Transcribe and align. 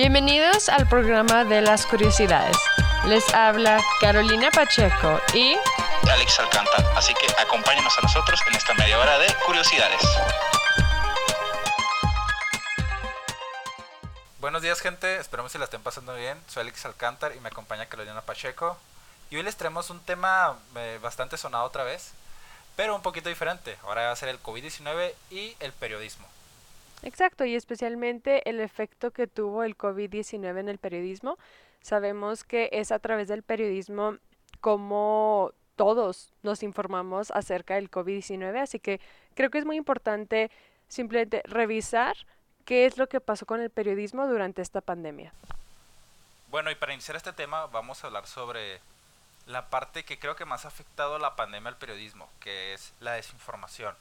Bienvenidos 0.00 0.68
al 0.68 0.88
programa 0.88 1.44
de 1.44 1.60
las 1.60 1.84
curiosidades. 1.84 2.56
Les 3.06 3.34
habla 3.34 3.82
Carolina 4.00 4.48
Pacheco 4.52 5.20
y 5.34 5.56
Alex 6.08 6.38
Alcántara. 6.38 6.88
Así 6.96 7.12
que 7.14 7.26
acompáñenos 7.42 7.98
a 7.98 8.02
nosotros 8.02 8.40
en 8.46 8.54
esta 8.54 8.74
media 8.74 8.96
hora 8.96 9.18
de 9.18 9.26
curiosidades. 9.44 10.00
Buenos 14.38 14.62
días 14.62 14.80
gente, 14.80 15.16
esperamos 15.16 15.50
que 15.50 15.58
la 15.58 15.64
estén 15.64 15.82
pasando 15.82 16.14
bien. 16.14 16.40
Soy 16.46 16.60
Alex 16.60 16.86
Alcántar 16.86 17.34
y 17.34 17.40
me 17.40 17.48
acompaña 17.48 17.86
Carolina 17.86 18.20
Pacheco. 18.20 18.78
Y 19.30 19.36
hoy 19.36 19.42
les 19.42 19.56
traemos 19.56 19.90
un 19.90 19.98
tema 19.98 20.56
eh, 20.76 21.00
bastante 21.02 21.36
sonado 21.36 21.64
otra 21.64 21.82
vez, 21.82 22.12
pero 22.76 22.94
un 22.94 23.02
poquito 23.02 23.30
diferente. 23.30 23.76
Ahora 23.82 24.04
va 24.04 24.12
a 24.12 24.16
ser 24.16 24.28
el 24.28 24.40
COVID-19 24.40 25.12
y 25.32 25.56
el 25.58 25.72
periodismo. 25.72 26.28
Exacto, 27.02 27.44
y 27.44 27.54
especialmente 27.54 28.48
el 28.48 28.60
efecto 28.60 29.12
que 29.12 29.26
tuvo 29.26 29.62
el 29.62 29.76
COVID-19 29.76 30.58
en 30.58 30.68
el 30.68 30.78
periodismo. 30.78 31.38
Sabemos 31.80 32.44
que 32.44 32.68
es 32.72 32.90
a 32.90 32.98
través 32.98 33.28
del 33.28 33.42
periodismo 33.42 34.16
como 34.60 35.52
todos 35.76 36.32
nos 36.42 36.62
informamos 36.64 37.30
acerca 37.30 37.76
del 37.76 37.90
COVID-19, 37.90 38.60
así 38.60 38.80
que 38.80 39.00
creo 39.34 39.50
que 39.50 39.58
es 39.58 39.64
muy 39.64 39.76
importante 39.76 40.50
simplemente 40.88 41.42
revisar 41.44 42.16
qué 42.64 42.84
es 42.84 42.98
lo 42.98 43.08
que 43.08 43.20
pasó 43.20 43.46
con 43.46 43.60
el 43.60 43.70
periodismo 43.70 44.26
durante 44.26 44.60
esta 44.60 44.80
pandemia. 44.80 45.32
Bueno, 46.50 46.70
y 46.70 46.74
para 46.74 46.94
iniciar 46.94 47.16
este 47.16 47.32
tema 47.32 47.66
vamos 47.66 48.02
a 48.02 48.08
hablar 48.08 48.26
sobre 48.26 48.80
la 49.46 49.70
parte 49.70 50.04
que 50.04 50.18
creo 50.18 50.34
que 50.34 50.44
más 50.44 50.64
ha 50.64 50.68
afectado 50.68 51.18
la 51.18 51.36
pandemia 51.36 51.68
al 51.68 51.78
periodismo, 51.78 52.28
que 52.40 52.74
es 52.74 52.92
la 52.98 53.12
desinformación 53.12 53.94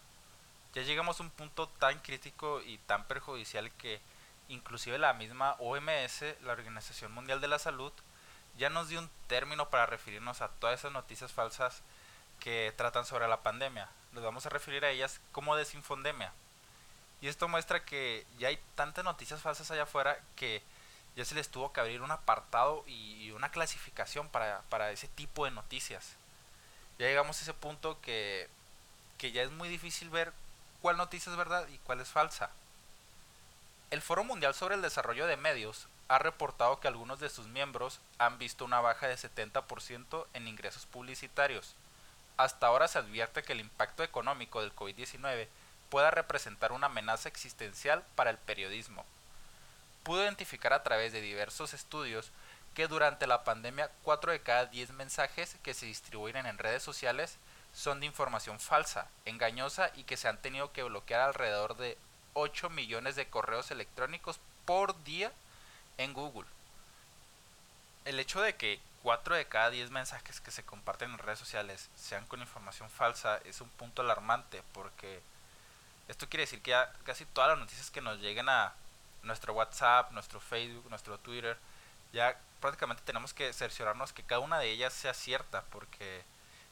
ya 0.78 0.84
llegamos 0.84 1.20
a 1.20 1.24
un 1.24 1.32
punto 1.32 1.68
tan 1.68 1.98
crítico 2.02 2.62
y 2.62 2.78
tan 2.78 3.04
perjudicial 3.06 3.72
que 3.80 4.00
inclusive 4.48 5.00
la 5.00 5.14
misma 5.14 5.56
OMS, 5.58 6.24
la 6.44 6.54
Organización 6.54 7.12
Mundial 7.14 7.42
de 7.42 7.48
la 7.48 7.58
Salud, 7.58 7.92
ya 8.60 8.70
nos 8.70 8.88
dio 8.88 9.00
un 9.00 9.10
término 9.26 9.72
para 9.72 9.88
referirnos 9.88 10.42
a 10.42 10.50
todas 10.50 10.80
esas 10.80 10.92
noticias 10.92 11.32
falsas 11.32 11.82
que 12.40 12.76
tratan 12.78 13.06
sobre 13.06 13.28
la 13.28 13.42
pandemia. 13.42 13.90
Nos 14.12 14.24
vamos 14.24 14.46
a 14.46 14.50
referir 14.50 14.86
a 14.86 14.92
ellas 14.92 15.20
como 15.32 15.56
desinfondemia. 15.56 16.32
Y 17.22 17.28
esto 17.28 17.48
muestra 17.48 17.84
que 17.84 18.28
ya 18.38 18.50
hay 18.50 18.60
tantas 18.76 19.04
noticias 19.04 19.42
falsas 19.42 19.72
allá 19.72 19.84
afuera 19.84 20.20
que 20.36 20.62
ya 21.16 21.26
se 21.26 21.34
les 21.34 21.50
tuvo 21.50 21.74
que 21.74 21.80
abrir 21.80 22.04
un 22.04 22.12
apartado 22.12 22.84
y 22.86 23.32
una 23.32 23.50
clasificación 23.50 24.30
para, 24.30 24.62
para 24.70 24.92
ese 24.92 25.08
tipo 25.08 25.46
de 25.46 25.52
noticias. 25.52 26.18
Ya 27.00 27.08
llegamos 27.08 27.40
a 27.40 27.42
ese 27.42 27.56
punto 27.56 28.00
que, 28.00 28.48
que 29.18 29.32
ya 29.32 29.42
es 29.42 29.50
muy 29.50 29.70
difícil 29.70 30.12
ver 30.12 30.32
cuál 30.82 30.98
noticia 30.98 31.32
es 31.32 31.38
verdad 31.38 31.68
y 31.68 31.78
cuál 31.80 32.00
es 32.02 32.10
falsa. 32.10 32.50
El 33.90 34.02
Foro 34.02 34.24
Mundial 34.24 34.54
sobre 34.54 34.76
el 34.76 34.82
Desarrollo 34.82 35.28
de 35.28 35.38
Medios 35.38 35.88
ha 36.10 36.20
reportado 36.20 36.80
que 36.80 36.88
algunos 36.88 37.20
de 37.20 37.30
sus 37.30 37.48
miembros 37.48 38.00
han 38.18 38.38
visto 38.38 38.66
una 38.66 38.82
baja 38.82 39.08
de 39.08 39.16
70% 39.16 40.26
en 40.34 40.48
ingresos 40.48 40.86
publicitarios. 40.86 41.76
Hasta 42.38 42.68
ahora 42.68 42.88
se 42.88 43.00
advierte 43.00 43.44
que 43.44 43.54
el 43.54 43.62
impacto 43.62 44.04
económico 44.04 44.62
del 44.62 44.76
COVID-19 44.76 45.48
pueda 45.90 46.12
representar 46.12 46.72
una 46.72 46.88
amenaza 46.88 47.30
existencial 47.30 48.04
para 48.16 48.30
el 48.30 48.38
periodismo. 48.38 49.06
Pudo 50.04 50.24
identificar 50.24 50.74
a 50.74 50.84
través 50.84 51.12
de 51.12 51.22
diversos 51.22 51.74
estudios 51.74 52.32
que 52.74 52.88
durante 52.88 53.26
la 53.26 53.44
pandemia 53.44 53.90
4 54.04 54.32
de 54.32 54.42
cada 54.42 54.66
10 54.66 54.92
mensajes 54.92 55.56
que 55.64 55.74
se 55.74 55.88
distribuyen 55.88 56.46
en 56.46 56.58
redes 56.58 56.84
sociales 56.84 57.38
son 57.78 58.00
de 58.00 58.08
información 58.08 58.60
falsa, 58.60 59.08
engañosa 59.26 59.92
y 59.94 60.04
que 60.04 60.18
se 60.18 60.28
han 60.28 60.42
tenido 60.42 60.72
que 60.72 60.82
bloquear 60.82 61.22
alrededor 61.22 61.78
de 61.78 61.96
8 62.34 62.72
millones 62.72 63.16
de 63.16 63.28
correos 63.28 63.70
electrónicos 63.70 64.40
por 64.66 65.04
día 65.04 65.32
en 66.00 66.12
Google. 66.14 66.48
El 68.06 68.20
hecho 68.20 68.42
de 68.42 68.56
que 68.56 68.80
4 69.04 69.36
de 69.36 69.46
cada 69.46 69.70
10 69.70 69.92
mensajes 69.92 70.42
que 70.42 70.50
se 70.50 70.64
comparten 70.64 71.12
en 71.12 71.20
redes 71.20 71.38
sociales 71.38 71.92
sean 71.96 72.26
con 72.26 72.42
información 72.42 72.90
falsa 72.90 73.40
es 73.46 73.62
un 73.62 73.70
punto 73.70 74.02
alarmante 74.02 74.64
porque 74.74 75.22
esto 76.08 76.28
quiere 76.28 76.46
decir 76.46 76.64
que 76.64 76.72
ya 76.72 76.92
casi 77.06 77.26
todas 77.26 77.52
las 77.52 77.60
noticias 77.60 77.92
que 77.92 78.02
nos 78.02 78.20
lleguen 78.20 78.50
a 78.50 78.74
nuestro 79.22 79.54
WhatsApp, 79.54 80.12
nuestro 80.14 80.40
Facebook, 80.40 80.90
nuestro 80.90 81.20
Twitter, 81.20 81.56
ya 82.12 82.40
prácticamente 82.60 83.04
tenemos 83.06 83.36
que 83.36 83.54
cerciorarnos 83.54 84.14
que 84.14 84.24
cada 84.24 84.40
una 84.40 84.58
de 84.58 84.72
ellas 84.72 84.94
sea 84.94 85.14
cierta 85.14 85.62
porque 85.70 86.24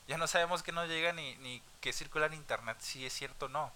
ya 0.08 0.18
no 0.18 0.28
sabemos 0.28 0.64
qué 0.64 0.72
nos 0.72 0.88
llega 0.88 1.14
ni, 1.14 1.36
ni 1.38 1.62
qué 1.82 1.94
circula 1.94 2.28
en 2.28 2.34
internet, 2.34 2.78
si 2.80 3.06
es 3.06 3.14
cierto 3.14 3.48
o 3.48 3.50
no. 3.50 3.72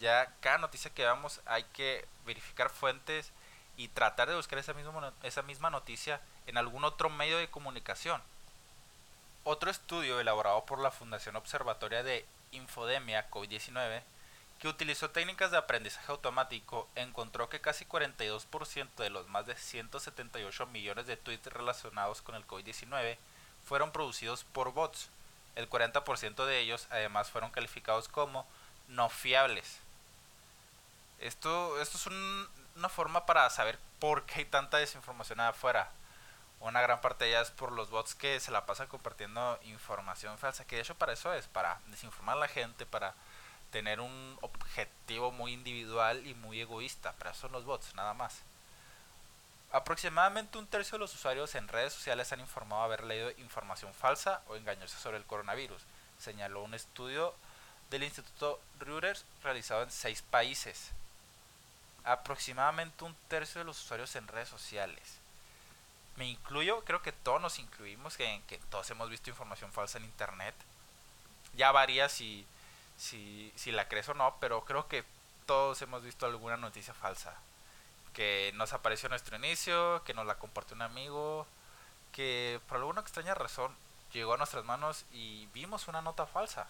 Ya 0.00 0.32
cada 0.40 0.58
noticia 0.58 0.92
que 0.92 1.04
vamos 1.04 1.40
hay 1.44 1.64
que 1.64 2.06
verificar 2.24 2.70
fuentes 2.70 3.32
y 3.76 3.88
tratar 3.88 4.28
de 4.28 4.36
buscar 4.36 4.58
esa 4.58 4.74
misma, 4.74 5.12
esa 5.22 5.42
misma 5.42 5.70
noticia 5.70 6.20
en 6.46 6.56
algún 6.56 6.84
otro 6.84 7.10
medio 7.10 7.38
de 7.38 7.48
comunicación. 7.48 8.22
Otro 9.44 9.70
estudio 9.70 10.20
elaborado 10.20 10.64
por 10.66 10.78
la 10.80 10.90
Fundación 10.90 11.36
Observatoria 11.36 12.02
de 12.02 12.24
Infodemia 12.52 13.30
COVID-19, 13.30 14.02
que 14.58 14.68
utilizó 14.68 15.10
técnicas 15.10 15.50
de 15.50 15.56
aprendizaje 15.56 16.12
automático, 16.12 16.88
encontró 16.94 17.48
que 17.48 17.62
casi 17.62 17.86
42% 17.86 18.88
de 18.96 19.08
los 19.08 19.28
más 19.28 19.46
de 19.46 19.56
178 19.56 20.66
millones 20.66 21.06
de 21.06 21.16
tweets 21.16 21.46
relacionados 21.46 22.20
con 22.20 22.34
el 22.34 22.46
COVID-19 22.46 23.16
fueron 23.64 23.92
producidos 23.92 24.44
por 24.44 24.72
bots, 24.72 25.08
el 25.56 25.68
40% 25.68 26.44
de 26.44 26.60
ellos 26.60 26.86
además 26.90 27.30
fueron 27.30 27.50
calificados 27.50 28.08
como 28.08 28.46
no 28.88 29.08
fiables. 29.08 29.78
Esto, 31.20 31.80
esto 31.80 31.98
es 31.98 32.06
una 32.76 32.88
forma 32.88 33.26
para 33.26 33.48
saber 33.50 33.78
por 33.98 34.24
qué 34.24 34.40
hay 34.40 34.44
tanta 34.46 34.78
desinformación 34.78 35.40
afuera. 35.40 35.90
Una 36.60 36.82
gran 36.82 37.00
parte 37.00 37.24
de 37.24 37.30
ella 37.30 37.40
es 37.42 37.50
por 37.50 37.72
los 37.72 37.90
bots 37.90 38.14
que 38.14 38.38
se 38.40 38.50
la 38.50 38.66
pasan 38.66 38.86
compartiendo 38.86 39.58
información 39.64 40.36
falsa, 40.38 40.66
que 40.66 40.76
de 40.76 40.82
hecho 40.82 40.94
para 40.94 41.12
eso 41.12 41.32
es, 41.32 41.46
para 41.46 41.80
desinformar 41.86 42.36
a 42.36 42.40
la 42.40 42.48
gente, 42.48 42.84
para 42.86 43.14
tener 43.70 44.00
un 44.00 44.38
objetivo 44.42 45.30
muy 45.30 45.52
individual 45.52 46.26
y 46.26 46.34
muy 46.34 46.60
egoísta. 46.60 47.12
Para 47.12 47.30
eso 47.30 47.42
son 47.42 47.52
los 47.52 47.64
bots, 47.64 47.94
nada 47.94 48.14
más. 48.14 48.42
Aproximadamente 49.72 50.58
un 50.58 50.66
tercio 50.66 50.96
de 50.96 51.00
los 51.00 51.14
usuarios 51.14 51.54
en 51.54 51.68
redes 51.68 51.92
sociales 51.92 52.32
han 52.32 52.40
informado 52.40 52.82
haber 52.82 53.04
leído 53.04 53.30
información 53.38 53.94
falsa 53.94 54.42
o 54.48 54.56
engañosa 54.56 54.98
sobre 54.98 55.16
el 55.16 55.24
coronavirus, 55.24 55.82
señaló 56.18 56.64
un 56.64 56.74
estudio 56.74 57.34
del 57.88 58.02
Instituto 58.02 58.60
Reuters 58.80 59.24
realizado 59.44 59.84
en 59.84 59.90
seis 59.92 60.22
países. 60.22 60.90
Aproximadamente 62.02 63.04
un 63.04 63.14
tercio 63.28 63.60
de 63.60 63.64
los 63.64 63.80
usuarios 63.80 64.16
en 64.16 64.26
redes 64.26 64.48
sociales. 64.48 65.18
Me 66.16 66.26
incluyo, 66.26 66.84
creo 66.84 67.00
que 67.00 67.12
todos 67.12 67.40
nos 67.40 67.60
incluimos, 67.60 68.16
que, 68.16 68.60
todos 68.70 68.90
hemos 68.90 69.08
visto 69.08 69.30
información 69.30 69.72
falsa 69.72 69.98
en 69.98 70.04
internet. 70.04 70.54
Ya 71.54 71.70
varía 71.70 72.08
si, 72.08 72.44
si, 72.96 73.52
si 73.54 73.70
la 73.70 73.86
crees 73.86 74.08
o 74.08 74.14
no, 74.14 74.36
pero 74.40 74.64
creo 74.64 74.88
que 74.88 75.04
todos 75.46 75.80
hemos 75.82 76.02
visto 76.02 76.26
alguna 76.26 76.56
noticia 76.56 76.92
falsa 76.92 77.36
que 78.14 78.52
nos 78.54 78.72
apareció 78.72 79.06
en 79.06 79.10
nuestro 79.10 79.36
inicio, 79.36 80.02
que 80.04 80.14
nos 80.14 80.26
la 80.26 80.38
compartió 80.38 80.74
un 80.74 80.82
amigo, 80.82 81.46
que 82.12 82.60
por 82.68 82.78
alguna 82.78 83.00
extraña 83.00 83.34
razón 83.34 83.74
llegó 84.12 84.34
a 84.34 84.36
nuestras 84.36 84.64
manos 84.64 85.04
y 85.12 85.46
vimos 85.54 85.88
una 85.88 86.02
nota 86.02 86.26
falsa. 86.26 86.66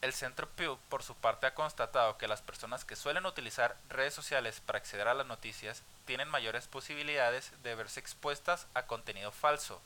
El 0.00 0.12
Centro 0.12 0.46
Pew, 0.50 0.78
por 0.90 1.02
su 1.02 1.14
parte, 1.14 1.46
ha 1.46 1.54
constatado 1.54 2.18
que 2.18 2.28
las 2.28 2.42
personas 2.42 2.84
que 2.84 2.94
suelen 2.94 3.24
utilizar 3.24 3.74
redes 3.88 4.12
sociales 4.12 4.60
para 4.60 4.78
acceder 4.78 5.08
a 5.08 5.14
las 5.14 5.26
noticias 5.26 5.82
tienen 6.04 6.28
mayores 6.28 6.66
posibilidades 6.66 7.52
de 7.62 7.74
verse 7.74 8.00
expuestas 8.00 8.66
a 8.74 8.82
contenido 8.82 9.32
falso. 9.32 9.80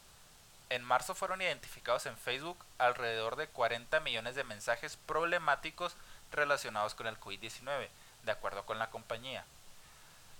En 0.71 0.83
marzo 0.83 1.15
fueron 1.15 1.41
identificados 1.41 2.07
en 2.07 2.17
Facebook 2.17 2.59
alrededor 2.79 3.37
de 3.37 3.47
40 3.47 4.01
millones 4.01 4.35
de 4.35 4.45
mensajes 4.45 4.97
problemáticos 5.07 5.95
relacionados 6.33 6.95
con 6.95 7.07
el 7.07 7.19
COVID-19, 7.19 7.89
de 8.25 8.33
acuerdo 8.33 8.67
con 8.67 8.79
la 8.79 8.91
compañía. 8.91 9.45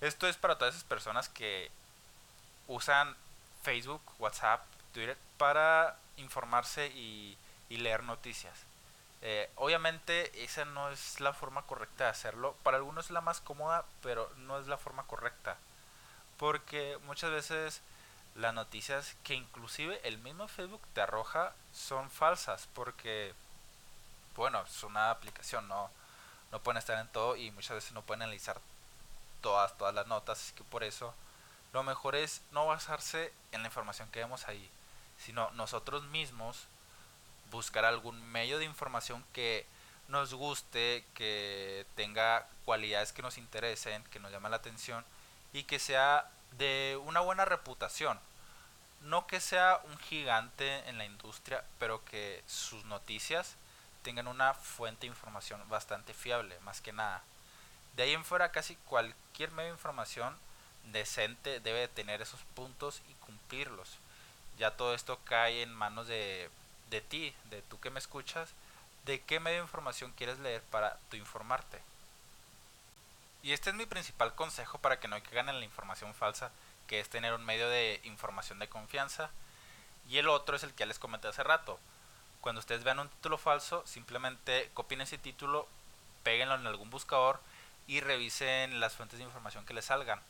Esto 0.01 0.29
es 0.29 0.37
para 0.37 0.57
todas 0.57 0.75
esas 0.75 0.87
personas 0.87 1.29
que 1.29 1.71
usan 2.69 3.17
Facebook, 3.63 4.03
WhatsApp, 4.21 4.65
Twitter 4.93 5.17
para 5.39 5.97
informarse 6.17 6.89
y, 6.89 7.37
leer 7.71 8.03
noticias. 8.05 8.55
Eh, 9.21 9.51
obviamente 9.57 10.45
esa 10.45 10.65
no 10.65 10.91
es 10.91 11.21
la 11.21 11.33
forma 11.33 11.63
correcta 11.63 12.05
de 12.05 12.11
hacerlo. 12.11 12.57
Para 12.63 12.77
algunos 12.77 13.07
es 13.07 13.11
la 13.11 13.21
más 13.21 13.41
cómoda, 13.41 13.85
pero 14.03 14.31
no 14.39 14.59
es 14.59 14.69
la 14.69 14.79
forma 14.79 15.03
correcta. 15.05 15.57
Porque 16.39 16.99
muchas 17.05 17.31
veces 17.31 17.83
las 18.37 18.55
noticias 18.55 19.17
que 19.25 19.35
inclusive 19.35 20.01
el 20.05 20.19
mismo 20.19 20.49
Facebook 20.49 20.83
te 20.95 21.01
arroja 21.01 21.53
son 21.75 22.11
falsas. 22.11 22.69
Porque, 22.75 23.35
bueno, 24.37 24.63
es 24.63 24.83
una 24.85 25.11
aplicación, 25.11 25.69
no, 25.69 25.91
no 26.53 26.61
pueden 26.61 26.79
estar 26.79 26.99
en 26.99 27.09
todo 27.09 27.37
y 27.37 27.51
muchas 27.51 27.75
veces 27.75 27.93
no 27.93 28.03
pueden 28.03 28.23
analizar 28.23 28.61
todas, 29.41 29.77
todas 29.77 29.95
las 29.95 30.07
notas, 30.07 30.41
así 30.41 30.53
que 30.55 30.65
por 30.65 30.85
eso 30.85 31.15
lo 31.73 31.83
mejor 31.83 32.17
es 32.17 32.43
no 32.53 32.67
basarse 32.67 33.33
en 33.53 33.63
la 33.63 33.69
información 33.69 34.09
que 34.11 34.21
vemos 34.21 34.49
ahí, 34.49 34.71
sino 35.19 35.51
nosotros 35.53 36.05
mismos 36.05 36.67
buscar 37.51 37.85
algún 37.85 38.23
medio 38.31 38.59
de 38.59 38.65
información 38.65 39.25
que 39.33 39.67
nos 40.09 40.33
guste, 40.33 41.05
que 41.15 41.87
tenga 41.95 42.47
cualidades 42.65 43.13
que 43.13 43.23
nos 43.23 43.39
interesen, 43.39 44.03
que 44.05 44.21
nos 44.21 44.33
llamen 44.33 44.51
la 44.51 44.57
atención 44.57 45.05
y 45.53 45.65
que 45.65 45.79
sea 45.79 46.31
de 46.53 46.99
una 47.05 47.21
buena 47.21 47.45
reputación. 47.45 48.19
No 49.03 49.27
que 49.27 49.41
sea 49.41 49.81
un 49.85 49.99
gigante 49.99 50.89
en 50.89 50.99
la 50.99 51.05
industria, 51.05 51.63
pero 51.79 52.05
que 52.05 52.43
sus 52.47 52.85
noticias 52.87 53.55
tengan 54.03 54.27
una 54.27 54.55
fuente 54.55 55.03
de 55.03 55.09
información 55.09 55.63
bastante 55.69 56.15
fiable, 56.15 56.59
más 56.61 56.81
que 56.81 56.93
nada. 56.93 57.23
De 57.99 58.05
ahí 58.05 58.13
en 58.13 58.25
fuera 58.25 58.53
casi 58.53 58.77
cualquier 58.77 59.51
medio 59.51 59.71
de 59.71 59.75
información 59.75 60.39
decente 60.93 61.59
debe 61.59 61.89
tener 61.89 62.23
esos 62.23 62.39
puntos 62.55 63.03
y 63.09 63.15
cumplirlos. 63.15 63.99
Ya 64.57 64.77
todo 64.77 64.95
esto 64.95 65.19
cae 65.25 65.63
en 65.63 65.75
manos 65.75 66.07
de, 66.07 66.49
de 66.91 67.01
ti, 67.01 67.35
de 67.51 67.61
tú 67.63 67.81
que 67.81 67.91
me 67.91 67.99
escuchas, 67.99 68.51
de 69.05 69.21
qué 69.23 69.41
medio 69.41 69.57
de 69.57 69.65
información 69.65 70.13
quieres 70.13 70.39
leer 70.39 70.63
para 70.71 70.97
tu 71.11 71.17
informarte. 71.17 71.83
Y 73.43 73.51
este 73.51 73.71
es 73.71 73.75
mi 73.75 73.85
principal 73.85 74.33
consejo 74.33 74.79
para 74.79 75.01
que 75.01 75.09
no 75.09 75.21
caigan 75.21 75.49
en 75.49 75.59
la 75.59 75.65
información 75.65 76.15
falsa, 76.15 76.53
que 76.87 77.01
es 77.01 77.09
tener 77.09 77.35
un 77.35 77.45
medio 77.45 77.69
de 77.69 78.01
información 78.05 78.61
de 78.61 78.69
confianza. 78.69 79.29
Y 80.09 80.19
el 80.19 80.29
otro 80.29 80.55
es 80.55 80.63
el 80.63 80.71
que 80.71 80.83
ya 80.83 80.87
les 80.87 81.01
comenté 81.01 81.27
hace 81.27 81.43
rato. 81.43 81.81
Cuando 82.43 82.61
ustedes 82.61 82.85
vean 82.85 83.01
un 83.01 83.09
título 83.09 83.39
falso, 83.39 83.83
simplemente 83.89 84.71
copien 84.73 85.01
ese 85.01 85.19
título, 85.19 85.67
péguenlo 86.23 86.55
en 86.55 86.69
algún 86.69 86.91
buscador 86.91 87.41
y 87.89 88.01
revisen 88.01 88.79
las 88.79 88.95
fuentes 88.95 89.19
de 89.19 89.25
información 89.25 89.67
que 89.67 89.75
les 89.75 89.87
salgan. 89.87 90.21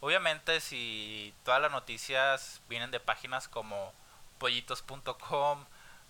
Obviamente 0.00 0.60
si 0.60 1.32
todas 1.44 1.62
las 1.62 1.70
noticias 1.70 2.60
vienen 2.68 2.90
de 2.90 2.98
páginas 2.98 3.46
como 3.46 3.92
pollitos.com, 4.38 5.64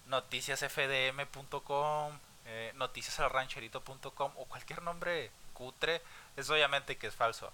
noticiasfdm.com, 0.06 2.18
eh, 2.46 2.72
noticiasalrancherito.com 2.76 4.32
o 4.36 4.44
cualquier 4.46 4.80
nombre 4.82 5.30
cutre, 5.52 6.00
es 6.36 6.48
obviamente 6.48 6.96
que 6.96 7.08
es 7.08 7.14
falso. 7.14 7.52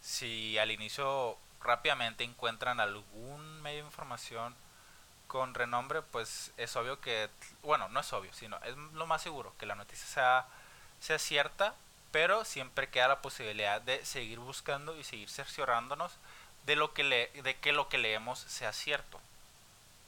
Si 0.00 0.56
al 0.58 0.70
inicio 0.70 1.36
rápidamente 1.62 2.22
encuentran 2.24 2.78
algún 2.80 3.62
medio 3.62 3.80
de 3.80 3.86
información 3.86 4.54
con 5.26 5.54
renombre, 5.54 6.02
pues 6.02 6.52
es 6.58 6.76
obvio 6.76 7.00
que, 7.00 7.30
bueno, 7.62 7.88
no 7.88 8.00
es 8.00 8.12
obvio, 8.12 8.32
sino 8.34 8.58
es 8.58 8.76
lo 8.76 9.06
más 9.06 9.22
seguro 9.22 9.54
que 9.58 9.64
la 9.66 9.74
noticia 9.74 10.06
sea, 10.06 10.46
sea 11.00 11.18
cierta, 11.18 11.74
pero 12.14 12.44
siempre 12.44 12.88
queda 12.88 13.08
la 13.08 13.22
posibilidad 13.22 13.82
de 13.82 14.04
seguir 14.04 14.38
buscando 14.38 14.96
y 14.96 15.02
seguir 15.02 15.28
cerciorándonos 15.28 16.12
de, 16.64 16.76
lo 16.76 16.94
que 16.94 17.02
le, 17.02 17.28
de 17.42 17.56
que 17.56 17.72
lo 17.72 17.88
que 17.88 17.98
leemos 17.98 18.38
sea 18.38 18.72
cierto. 18.72 19.18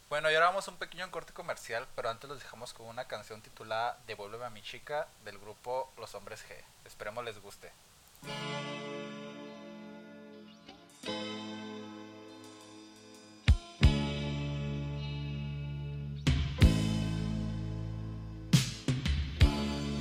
Bueno, 0.09 0.31
y 0.31 0.35
ahora 0.37 0.47
vamos 0.47 0.69
a 0.69 0.71
un 0.71 0.77
pequeño 0.77 1.11
corte 1.11 1.33
comercial, 1.33 1.85
pero 1.97 2.09
antes 2.09 2.31
los 2.31 2.39
dejamos 2.39 2.73
con 2.75 2.87
una 2.87 3.09
canción 3.09 3.43
titulada 3.43 3.99
Devuélveme 4.07 4.45
a 4.45 4.51
mi 4.51 4.63
chica 4.63 5.09
del 5.25 5.37
grupo 5.39 5.93
Los 5.99 6.15
Hombres 6.15 6.45
G. 6.49 6.55
Esperemos 6.85 7.25
les 7.25 7.43
guste. 7.43 7.73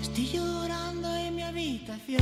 Estoy 0.03 0.39
mi 0.39 0.64
habitación. 1.55 2.21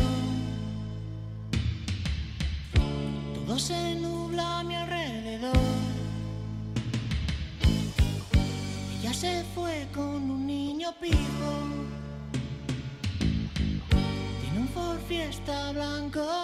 Todo 3.34 3.58
se 3.58 3.96
nubla 3.96 4.60
a 4.60 4.64
mi 4.64 4.76
alrededor. 4.76 5.58
Ella 9.00 9.14
se 9.14 9.44
fue 9.56 9.88
con 9.92 10.30
un 10.30 10.46
niño 10.46 10.94
pijo. 11.02 11.52
Tiene 14.42 14.60
un 14.60 14.68
Ford 14.68 15.00
Fiesta 15.08 15.72
blanco 15.72 16.43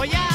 Voy 0.00 0.14
a 0.14 0.29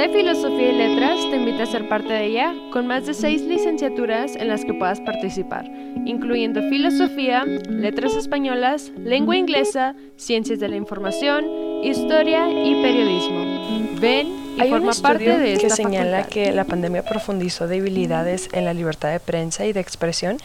Facultad 0.00 0.16
de 0.16 0.32
Filosofía 0.32 0.72
y 0.72 0.76
Letras 0.76 1.18
te 1.28 1.36
invita 1.36 1.64
a 1.64 1.66
ser 1.66 1.86
parte 1.86 2.10
de 2.10 2.24
ella 2.24 2.54
con 2.72 2.86
más 2.86 3.04
de 3.04 3.12
seis 3.12 3.42
licenciaturas 3.42 4.34
en 4.34 4.48
las 4.48 4.64
que 4.64 4.72
puedas 4.72 4.98
participar, 4.98 5.66
incluyendo 6.06 6.62
Filosofía, 6.70 7.44
Letras 7.44 8.14
Españolas, 8.14 8.92
Lengua 8.96 9.36
Inglesa, 9.36 9.94
Ciencias 10.16 10.58
de 10.58 10.68
la 10.68 10.76
Información, 10.76 11.44
Historia 11.84 12.48
y 12.48 12.80
Periodismo. 12.80 14.00
Ven 14.00 14.28
y 14.56 14.60
Hay 14.62 14.72
un 14.72 14.78
forma 14.78 14.92
parte 15.02 15.36
de 15.36 15.58
que 15.58 15.66
esta 15.66 15.76
señala 15.76 16.20
facultad. 16.20 16.32
que 16.32 16.52
la 16.52 16.64
pandemia 16.64 17.02
profundizó 17.02 17.68
debilidades 17.68 18.48
en 18.52 18.64
la 18.64 18.72
libertad 18.72 19.12
de 19.12 19.20
prensa 19.20 19.66
y 19.66 19.74
de 19.74 19.80
expresión 19.80 20.38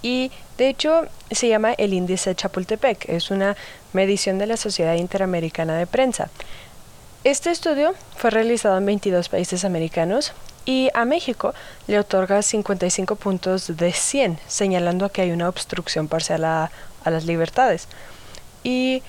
y 0.00 0.30
de 0.56 0.68
hecho 0.68 1.02
se 1.30 1.48
llama 1.48 1.72
el 1.72 1.92
índice 1.92 2.34
Chapultepec, 2.34 3.08
es 3.08 3.30
una 3.30 3.54
medición 3.92 4.38
de 4.38 4.46
la 4.46 4.56
Sociedad 4.56 4.94
Interamericana 4.94 5.76
de 5.76 5.86
Prensa. 5.86 6.30
Este 7.24 7.50
estudio 7.50 7.94
fue 8.18 8.28
realizado 8.28 8.76
en 8.76 8.84
22 8.84 9.30
países 9.30 9.64
americanos 9.64 10.34
y 10.66 10.90
a 10.92 11.06
México 11.06 11.54
le 11.86 11.98
otorga 11.98 12.42
55 12.42 13.16
puntos 13.16 13.78
de 13.78 13.92
100, 13.92 14.38
señalando 14.46 15.08
que 15.08 15.22
hay 15.22 15.32
una 15.32 15.48
obstrucción 15.48 16.06
parcial 16.06 16.44
a, 16.44 16.70
a 17.02 17.10
las 17.10 17.24
libertades. 17.24 17.88
Y 18.62 19.02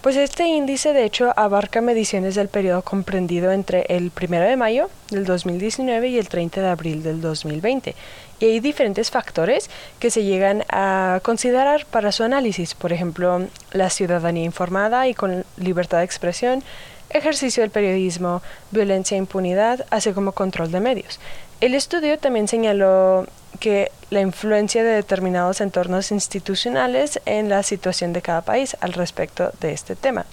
pues 0.00 0.16
este 0.16 0.48
índice 0.48 0.92
de 0.92 1.04
hecho 1.04 1.32
abarca 1.36 1.80
mediciones 1.80 2.34
del 2.34 2.48
periodo 2.48 2.82
comprendido 2.82 3.52
entre 3.52 3.82
el 3.88 4.10
1 4.20 4.40
de 4.40 4.56
mayo 4.56 4.90
del 5.10 5.24
2019 5.24 6.08
y 6.08 6.18
el 6.18 6.28
30 6.28 6.62
de 6.62 6.68
abril 6.68 7.04
del 7.04 7.20
2020. 7.20 7.94
Y 8.40 8.44
hay 8.46 8.58
diferentes 8.58 9.12
factores 9.12 9.70
que 10.00 10.10
se 10.10 10.24
llegan 10.24 10.64
a 10.70 11.20
considerar 11.22 11.86
para 11.86 12.10
su 12.10 12.24
análisis, 12.24 12.74
por 12.74 12.92
ejemplo, 12.92 13.46
la 13.70 13.90
ciudadanía 13.90 14.42
informada 14.42 15.06
y 15.06 15.14
con 15.14 15.44
libertad 15.56 15.98
de 15.98 16.04
expresión, 16.04 16.64
ejercicio 17.10 17.62
del 17.62 17.70
periodismo, 17.70 18.42
violencia 18.70 19.14
e 19.14 19.18
impunidad, 19.18 19.86
así 19.90 20.12
como 20.12 20.32
control 20.32 20.70
de 20.70 20.80
medios. 20.80 21.20
El 21.60 21.74
estudio 21.74 22.18
también 22.18 22.48
señaló 22.48 23.26
que 23.58 23.92
la 24.10 24.20
influencia 24.20 24.82
de 24.82 24.92
determinados 24.92 25.60
entornos 25.60 26.10
institucionales 26.10 27.20
en 27.26 27.48
la 27.48 27.62
situación 27.62 28.12
de 28.12 28.22
cada 28.22 28.40
país 28.40 28.76
al 28.80 28.92
respecto 28.94 29.50
de 29.60 29.72
este 29.72 29.94
tema. 29.96 30.24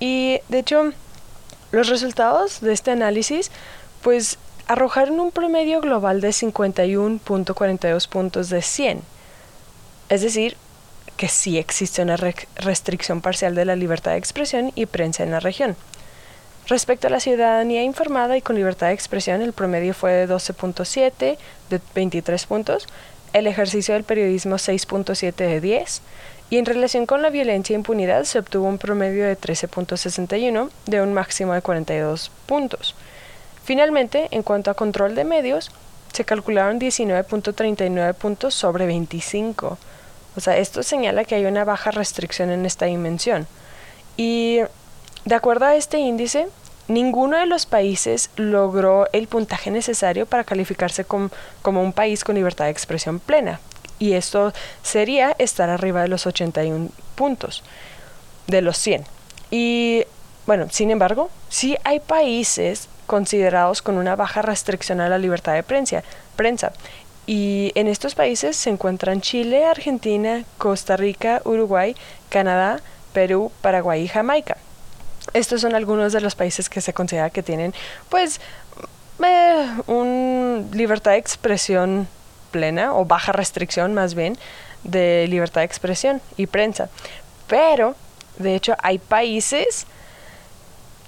Y 0.00 0.40
de 0.48 0.60
hecho, 0.60 0.92
los 1.70 1.88
resultados 1.88 2.60
de 2.60 2.72
este 2.72 2.90
análisis 2.92 3.50
pues 4.02 4.38
arrojaron 4.68 5.20
un 5.20 5.32
promedio 5.32 5.80
global 5.80 6.20
de 6.20 6.28
51.42 6.28 8.08
puntos 8.08 8.48
de 8.48 8.62
100. 8.62 9.02
Es 10.08 10.22
decir, 10.22 10.56
que 11.18 11.28
sí 11.28 11.58
existe 11.58 12.00
una 12.00 12.16
re- 12.16 12.34
restricción 12.56 13.20
parcial 13.20 13.54
de 13.54 13.66
la 13.66 13.76
libertad 13.76 14.12
de 14.12 14.18
expresión 14.18 14.72
y 14.74 14.86
prensa 14.86 15.24
en 15.24 15.32
la 15.32 15.40
región. 15.40 15.76
Respecto 16.68 17.08
a 17.08 17.10
la 17.10 17.20
ciudadanía 17.20 17.82
informada 17.82 18.36
y 18.36 18.42
con 18.42 18.56
libertad 18.56 18.86
de 18.86 18.94
expresión, 18.94 19.42
el 19.42 19.52
promedio 19.52 19.92
fue 19.94 20.12
de 20.12 20.28
12.7 20.28 21.36
de 21.70 21.80
23 21.94 22.46
puntos, 22.46 22.86
el 23.32 23.46
ejercicio 23.46 23.94
del 23.94 24.04
periodismo 24.04 24.56
6.7 24.56 25.34
de 25.34 25.60
10, 25.60 26.02
y 26.50 26.56
en 26.56 26.64
relación 26.64 27.04
con 27.04 27.20
la 27.20 27.30
violencia 27.30 27.74
e 27.74 27.78
impunidad 27.78 28.24
se 28.24 28.38
obtuvo 28.38 28.68
un 28.68 28.78
promedio 28.78 29.26
de 29.26 29.36
13.61 29.36 30.70
de 30.86 31.02
un 31.02 31.12
máximo 31.12 31.52
de 31.52 31.60
42 31.60 32.30
puntos. 32.46 32.94
Finalmente, 33.64 34.28
en 34.30 34.42
cuanto 34.42 34.70
a 34.70 34.74
control 34.74 35.14
de 35.14 35.24
medios, 35.24 35.70
se 36.12 36.24
calcularon 36.24 36.80
19.39 36.80 38.14
puntos 38.14 38.54
sobre 38.54 38.86
25. 38.86 39.76
O 40.38 40.40
sea, 40.40 40.56
esto 40.56 40.84
señala 40.84 41.24
que 41.24 41.34
hay 41.34 41.46
una 41.46 41.64
baja 41.64 41.90
restricción 41.90 42.50
en 42.50 42.64
esta 42.64 42.86
dimensión. 42.86 43.48
Y 44.16 44.60
de 45.24 45.34
acuerdo 45.34 45.64
a 45.66 45.74
este 45.74 45.98
índice, 45.98 46.46
ninguno 46.86 47.36
de 47.38 47.46
los 47.46 47.66
países 47.66 48.30
logró 48.36 49.08
el 49.12 49.26
puntaje 49.26 49.72
necesario 49.72 50.26
para 50.26 50.44
calificarse 50.44 51.04
com- 51.04 51.30
como 51.60 51.82
un 51.82 51.92
país 51.92 52.22
con 52.22 52.36
libertad 52.36 52.66
de 52.66 52.70
expresión 52.70 53.18
plena. 53.18 53.58
Y 53.98 54.12
esto 54.12 54.52
sería 54.84 55.34
estar 55.38 55.70
arriba 55.70 56.02
de 56.02 56.08
los 56.08 56.24
81 56.24 56.90
puntos, 57.16 57.64
de 58.46 58.62
los 58.62 58.78
100. 58.78 59.04
Y 59.50 60.04
bueno, 60.46 60.68
sin 60.70 60.92
embargo, 60.92 61.30
sí 61.48 61.76
hay 61.82 61.98
países 61.98 62.88
considerados 63.08 63.82
con 63.82 63.96
una 63.96 64.14
baja 64.14 64.40
restricción 64.42 65.00
a 65.00 65.08
la 65.08 65.18
libertad 65.18 65.54
de 65.54 65.64
prensa. 65.64 66.72
Y 67.28 67.72
en 67.74 67.88
estos 67.88 68.14
países 68.14 68.56
se 68.56 68.70
encuentran 68.70 69.20
Chile, 69.20 69.66
Argentina, 69.66 70.44
Costa 70.56 70.96
Rica, 70.96 71.42
Uruguay, 71.44 71.94
Canadá, 72.30 72.80
Perú, 73.12 73.52
Paraguay 73.60 74.02
y 74.02 74.08
Jamaica. 74.08 74.56
Estos 75.34 75.60
son 75.60 75.74
algunos 75.74 76.14
de 76.14 76.22
los 76.22 76.34
países 76.34 76.70
que 76.70 76.80
se 76.80 76.94
considera 76.94 77.28
que 77.28 77.42
tienen, 77.42 77.74
pues, 78.08 78.40
eh, 79.22 79.68
un 79.88 80.70
libertad 80.72 81.10
de 81.10 81.18
expresión 81.18 82.08
plena 82.50 82.94
o 82.94 83.04
baja 83.04 83.32
restricción 83.32 83.92
más 83.92 84.14
bien 84.14 84.38
de 84.84 85.26
libertad 85.28 85.60
de 85.60 85.66
expresión 85.66 86.22
y 86.38 86.46
prensa. 86.46 86.88
Pero, 87.46 87.94
de 88.38 88.54
hecho, 88.54 88.74
hay 88.82 88.98
países 88.98 89.86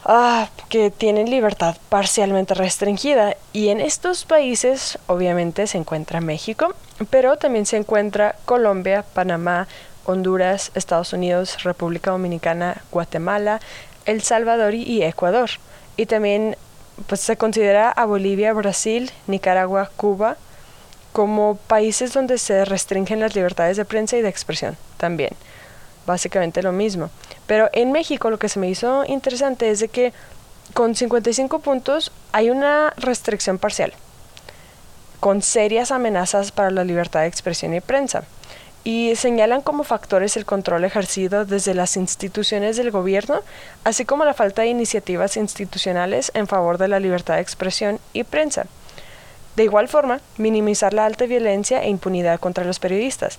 ah, 0.04 0.49
que 0.69 0.90
tienen 0.90 1.30
libertad 1.30 1.76
parcialmente 1.88 2.54
restringida 2.54 3.37
y 3.52 3.69
en 3.69 3.80
estos 3.80 4.25
países 4.25 4.99
obviamente 5.07 5.66
se 5.66 5.78
encuentra 5.78 6.21
México, 6.21 6.75
pero 7.11 7.37
también 7.37 7.66
se 7.66 7.76
encuentra 7.76 8.37
Colombia, 8.45 9.04
Panamá, 9.14 9.69
Honduras, 10.04 10.71
Estados 10.75 11.12
Unidos, 11.12 11.62
República 11.62 12.11
Dominicana, 12.11 12.83
Guatemala, 12.90 13.61
El 14.07 14.23
Salvador 14.23 14.75
y- 14.75 15.02
Ecuador. 15.02 15.50
Y 15.97 16.07
también 16.07 16.57
pues, 17.07 17.21
se 17.21 17.37
considera 17.37 17.90
a 17.90 18.07
Bolivia, 18.07 18.52
Brasil, 18.52 19.11
Nicaragua, 19.26 19.90
Cuba 19.97 20.37
como 21.12 21.57
países 21.66 22.12
donde 22.12 22.38
se 22.38 22.64
restringen 22.64 23.21
las 23.21 23.35
libertades 23.35 23.76
de 23.76 23.85
prensa 23.85 24.16
y 24.16 24.23
de 24.23 24.28
expresión 24.28 24.76
también. 24.97 25.30
Básicamente 26.10 26.60
lo 26.60 26.72
mismo. 26.72 27.08
Pero 27.46 27.70
en 27.72 27.92
México 27.92 28.30
lo 28.30 28.38
que 28.40 28.48
se 28.48 28.58
me 28.58 28.68
hizo 28.68 29.04
interesante 29.06 29.70
es 29.70 29.78
de 29.78 29.86
que 29.86 30.12
con 30.74 30.96
55 30.96 31.60
puntos 31.60 32.10
hay 32.32 32.50
una 32.50 32.92
restricción 32.96 33.58
parcial, 33.58 33.92
con 35.20 35.40
serias 35.40 35.92
amenazas 35.92 36.50
para 36.50 36.72
la 36.72 36.82
libertad 36.82 37.20
de 37.20 37.28
expresión 37.28 37.74
y 37.74 37.80
prensa. 37.80 38.24
Y 38.82 39.14
señalan 39.14 39.62
como 39.62 39.84
factores 39.84 40.36
el 40.36 40.44
control 40.44 40.82
ejercido 40.82 41.44
desde 41.44 41.74
las 41.74 41.96
instituciones 41.96 42.76
del 42.76 42.90
gobierno, 42.90 43.42
así 43.84 44.04
como 44.04 44.24
la 44.24 44.34
falta 44.34 44.62
de 44.62 44.68
iniciativas 44.68 45.36
institucionales 45.36 46.32
en 46.34 46.48
favor 46.48 46.76
de 46.76 46.88
la 46.88 46.98
libertad 46.98 47.36
de 47.36 47.42
expresión 47.42 48.00
y 48.12 48.24
prensa. 48.24 48.66
De 49.54 49.62
igual 49.62 49.86
forma, 49.86 50.20
minimizar 50.38 50.92
la 50.92 51.06
alta 51.06 51.26
violencia 51.26 51.84
e 51.84 51.88
impunidad 51.88 52.40
contra 52.40 52.64
los 52.64 52.80
periodistas. 52.80 53.38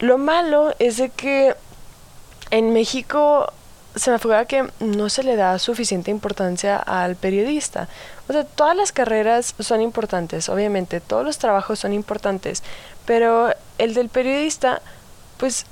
Lo 0.00 0.18
malo 0.18 0.74
es 0.78 0.96
de 0.96 1.10
que 1.10 1.54
en 2.50 2.72
México 2.72 3.52
se 3.94 4.10
me 4.10 4.18
figura 4.18 4.44
que 4.44 4.68
no 4.80 5.08
se 5.08 5.22
le 5.22 5.36
da 5.36 5.58
suficiente 5.58 6.10
importancia 6.10 6.76
al 6.76 7.16
periodista. 7.16 7.88
O 8.28 8.32
sea, 8.32 8.44
todas 8.44 8.76
las 8.76 8.92
carreras 8.92 9.54
son 9.58 9.80
importantes, 9.80 10.48
obviamente, 10.48 11.00
todos 11.00 11.24
los 11.24 11.38
trabajos 11.38 11.80
son 11.80 11.92
importantes, 11.92 12.62
pero 13.06 13.52
el 13.78 13.94
del 13.94 14.08
periodista, 14.08 14.82
pues 15.36 15.66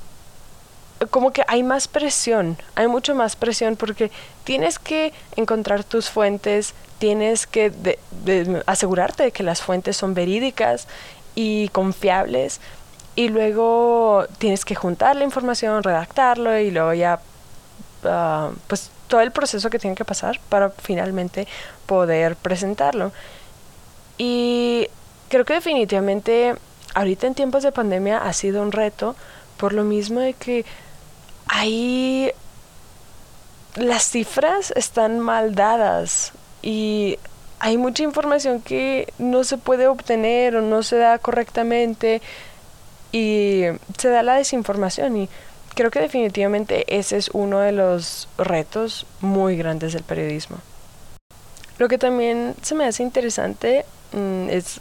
como 1.11 1.33
que 1.33 1.45
hay 1.47 1.63
más 1.63 1.89
presión, 1.89 2.57
hay 2.75 2.89
mucho 2.89 3.15
más 3.15 3.37
presión 3.37 3.77
porque 3.77 4.11
tienes 4.45 4.79
que 4.79 5.13
encontrar 5.37 5.85
tus 5.85 6.09
fuentes, 6.09 6.75
tienes 6.99 7.47
que 7.47 7.99
asegurarte 8.65 9.25
de 9.25 9.31
que 9.31 9.43
las 9.43 9.61
fuentes 9.61 9.97
son 9.97 10.15
verídicas 10.15 10.89
y 11.35 11.69
confiables 11.69 12.61
y 13.17 13.31
luego 13.31 14.27
tienes 14.39 14.65
que 14.65 14.75
juntar 14.75 15.17
la 15.17 15.25
información, 15.25 15.83
redactarlo 15.83 16.59
y 16.59 16.71
luego 16.71 16.93
ya 16.93 17.19
ah, 18.05 18.51
pues 18.69 18.91
todo 19.09 19.23
el 19.23 19.33
proceso 19.33 19.71
que 19.71 19.79
tiene 19.79 19.97
que 19.97 20.05
pasar 20.05 20.39
para 20.49 20.71
finalmente 20.71 21.49
poder 21.87 22.37
presentarlo. 22.37 23.13
Y 24.19 24.89
creo 25.29 25.45
que 25.45 25.55
definitivamente 25.55 26.55
ahorita 26.95 27.27
en 27.27 27.35
tiempos 27.35 27.63
de 27.63 27.73
pandemia 27.73 28.19
ha 28.19 28.33
sido 28.33 28.63
un 28.63 28.73
reto 28.73 29.17
por 29.57 29.73
lo 29.73 29.85
mismo 29.85 30.21
de 30.21 30.35
que 30.35 30.65
ahí 31.47 32.31
las 33.77 34.05
cifras 34.05 34.73
están 34.77 35.21
mal 35.21 35.55
dadas 35.55 36.33
y 36.63 37.19
hay 37.59 37.79
mucha 37.79 38.03
información 38.03 38.61
que 38.61 39.13
no 39.19 39.45
se 39.45 39.57
puede 39.57 39.87
obtener 39.87 40.57
o 40.57 40.63
no 40.63 40.83
se 40.83 40.97
da 40.97 41.19
correctamente 41.19 42.21
y 43.17 43.65
se 43.97 44.11
da 44.11 44.23
la 44.23 44.35
desinformación 44.35 45.17
y 45.17 45.29
creo 45.75 45.91
que 45.91 46.01
definitivamente 46.01 46.85
ese 46.99 47.17
es 47.17 47.31
uno 47.33 47.61
de 47.61 47.73
los 47.73 48.29
retos 48.37 49.07
muy 49.23 49.57
grandes 49.57 49.95
del 49.95 50.03
periodismo. 50.03 50.59
Lo 51.79 51.89
que 51.89 51.97
también 51.97 52.55
se 52.61 52.75
me 52.75 52.85
hace 52.85 53.03
interesante 53.03 53.87
mm, 54.13 54.51
es 54.51 54.81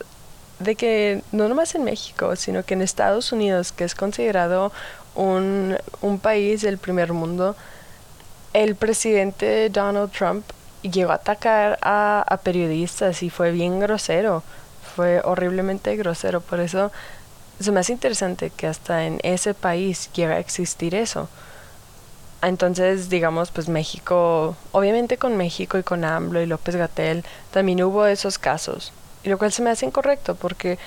de 0.60 0.76
que 0.76 1.22
no 1.32 1.48
nomás 1.48 1.76
en 1.76 1.86
México, 1.86 2.36
sino 2.36 2.64
que 2.64 2.74
en 2.74 2.82
Estados 2.82 3.32
Unidos, 3.32 3.72
que 3.72 3.86
es 3.86 3.96
considerado 3.96 4.74
un, 5.16 5.78
un 6.02 6.20
país 6.20 6.62
del 6.62 6.78
primer 6.78 7.14
mundo, 7.14 7.56
el 8.52 8.76
presidente 8.76 9.70
Donald 9.70 10.12
Trump 10.12 10.46
llegó 10.82 11.12
a 11.12 11.16
atacar 11.16 11.80
a, 11.82 12.26
a 12.28 12.38
periodistas 12.38 13.24
y 13.24 13.30
fue 13.30 13.52
bien 13.52 13.80
grosero, 13.80 14.44
fue 14.96 15.22
horriblemente 15.24 15.96
grosero, 15.96 16.42
por 16.42 16.60
eso 16.60 16.92
se 17.60 17.72
me 17.72 17.80
hace 17.80 17.94
interesante 17.94 18.50
que 18.50 18.68
hasta 18.68 19.06
en 19.06 19.20
ese 19.24 19.54
país 19.54 20.10
llegue 20.14 20.34
a 20.34 20.40
existir 20.40 20.96
eso. 20.96 21.30
Entonces, 22.42 23.10
digamos, 23.10 23.50
pues 23.52 23.70
México, 23.70 24.56
obviamente 24.72 25.18
con 25.18 25.38
México 25.38 25.78
y 25.78 25.84
con 25.84 26.04
AMLO 26.04 26.42
y 26.42 26.46
López 26.46 26.76
Gatel, 26.76 27.24
también 27.52 27.82
hubo 27.84 28.06
esos 28.06 28.38
casos. 28.38 28.94
Y 29.24 29.30
lo 29.30 29.38
cual 29.38 29.52
se 29.52 29.64
me 29.64 29.72
hace 29.72 29.86
incorrecto 29.86 30.36
porque 30.36 30.78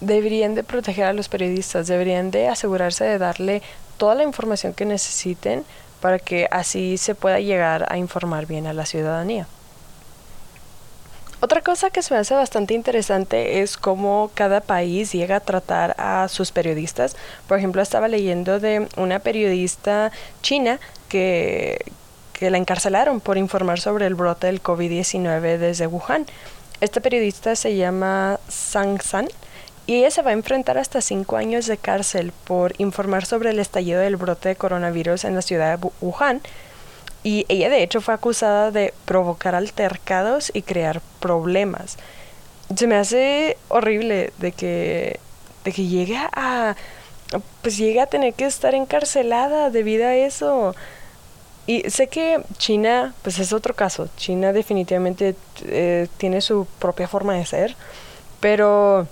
deberían 0.00 0.54
de 0.54 0.64
proteger 0.64 1.04
a 1.06 1.12
los 1.12 1.28
periodistas, 1.28 1.88
deberían 1.88 2.30
de 2.30 2.48
asegurarse 2.48 3.04
de 3.04 3.18
darle 3.18 3.62
toda 3.98 4.14
la 4.14 4.22
información 4.22 4.72
que 4.72 4.86
necesiten 4.86 5.64
para 6.00 6.18
que 6.18 6.48
así 6.50 6.96
se 6.96 7.14
pueda 7.14 7.40
llegar 7.40 7.86
a 7.92 7.98
informar 7.98 8.46
bien 8.46 8.66
a 8.66 8.72
la 8.72 8.86
ciudadanía. 8.86 9.46
Otra 11.40 11.60
cosa 11.60 11.90
que 11.90 12.02
se 12.02 12.12
me 12.12 12.18
hace 12.18 12.34
bastante 12.34 12.74
interesante 12.74 13.60
es 13.60 13.76
cómo 13.76 14.32
cada 14.34 14.60
país 14.60 15.12
llega 15.12 15.36
a 15.36 15.40
tratar 15.40 15.94
a 15.96 16.26
sus 16.26 16.50
periodistas. 16.50 17.14
Por 17.46 17.58
ejemplo, 17.58 17.80
estaba 17.80 18.08
leyendo 18.08 18.58
de 18.58 18.88
una 18.96 19.20
periodista 19.20 20.10
china 20.42 20.80
que, 21.08 21.78
que 22.32 22.50
la 22.50 22.58
encarcelaron 22.58 23.20
por 23.20 23.38
informar 23.38 23.78
sobre 23.78 24.06
el 24.06 24.16
brote 24.16 24.48
del 24.48 24.60
COVID-19 24.60 25.58
desde 25.58 25.86
Wuhan. 25.86 26.26
Esta 26.80 27.00
periodista 27.00 27.54
se 27.54 27.76
llama 27.76 28.40
Sang 28.48 29.00
San 29.00 29.28
y 29.86 29.94
ella 29.94 30.10
se 30.10 30.22
va 30.22 30.30
a 30.30 30.34
enfrentar 30.34 30.76
hasta 30.76 31.00
cinco 31.00 31.36
años 31.36 31.66
de 31.66 31.76
cárcel 31.76 32.32
por 32.44 32.74
informar 32.78 33.26
sobre 33.26 33.50
el 33.50 33.60
estallido 33.60 34.00
del 34.00 34.16
brote 34.16 34.48
de 34.50 34.56
coronavirus 34.56 35.24
en 35.24 35.36
la 35.36 35.42
ciudad 35.42 35.78
de 35.78 35.88
Wuhan 36.00 36.40
y 37.28 37.44
ella 37.50 37.68
de 37.68 37.82
hecho 37.82 38.00
fue 38.00 38.14
acusada 38.14 38.70
de 38.70 38.94
provocar 39.04 39.54
altercados 39.54 40.50
y 40.54 40.62
crear 40.62 41.02
problemas. 41.20 41.98
Se 42.74 42.86
me 42.86 42.94
hace 42.94 43.58
horrible 43.68 44.32
de 44.38 44.52
que, 44.52 45.20
de 45.62 45.72
que 45.72 45.86
llegue 45.86 46.16
a, 46.16 46.74
pues 47.60 47.76
llegue 47.76 48.00
a 48.00 48.06
tener 48.06 48.32
que 48.32 48.46
estar 48.46 48.74
encarcelada 48.74 49.68
debido 49.68 50.06
a 50.06 50.14
eso. 50.14 50.74
Y 51.66 51.90
sé 51.90 52.06
que 52.06 52.40
China, 52.56 53.12
pues 53.20 53.38
es 53.38 53.52
otro 53.52 53.74
caso. 53.74 54.08
China 54.16 54.54
definitivamente 54.54 55.36
eh, 55.66 56.08
tiene 56.16 56.40
su 56.40 56.66
propia 56.78 57.08
forma 57.08 57.34
de 57.34 57.44
ser. 57.44 57.76
Pero 58.40 59.06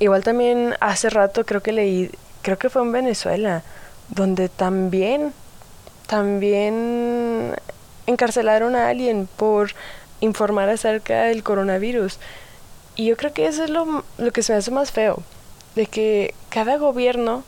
igual 0.00 0.22
también 0.22 0.74
hace 0.80 1.08
rato 1.08 1.46
creo 1.46 1.62
que 1.62 1.72
leí, 1.72 2.10
creo 2.42 2.58
que 2.58 2.68
fue 2.68 2.82
en 2.82 2.92
Venezuela, 2.92 3.62
donde 4.10 4.50
también 4.50 5.32
también 6.12 7.54
encarcelaron 8.06 8.76
a 8.76 8.90
alguien 8.90 9.26
por 9.38 9.70
informar 10.20 10.68
acerca 10.68 11.22
del 11.22 11.42
coronavirus. 11.42 12.18
Y 12.96 13.06
yo 13.06 13.16
creo 13.16 13.32
que 13.32 13.46
eso 13.46 13.64
es 13.64 13.70
lo, 13.70 14.04
lo 14.18 14.30
que 14.30 14.42
se 14.42 14.52
me 14.52 14.58
hace 14.58 14.70
más 14.70 14.90
feo, 14.90 15.22
de 15.74 15.86
que 15.86 16.34
cada 16.50 16.76
gobierno 16.76 17.44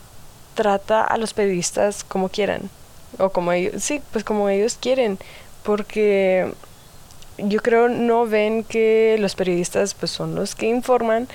trata 0.55 1.05
a 1.05 1.19
los 1.19 1.35
periodistas 1.35 2.05
como 2.05 2.31
quieran, 2.31 2.71
o 3.19 3.29
como 3.29 3.53
ellos, 3.53 3.83
sí, 3.83 4.01
pues 4.13 4.25
como 4.25 4.49
ellos 4.49 4.79
quieren, 4.81 5.19
porque 5.63 6.51
yo 7.37 7.61
creo 7.61 7.91
no 7.91 8.25
ven 8.25 8.65
que 8.65 9.17
los 9.19 9.35
periodistas 9.35 9.93
pues 9.93 10.11
son 10.11 10.35
los 10.35 10.55
que 10.55 10.69
informan, 10.69 11.29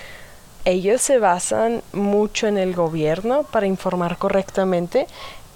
ellos 0.66 1.00
se 1.00 1.20
basan 1.20 1.84
mucho 1.94 2.48
en 2.48 2.58
el 2.58 2.74
gobierno 2.74 3.44
para 3.44 3.68
informar 3.68 4.18
correctamente 4.18 5.06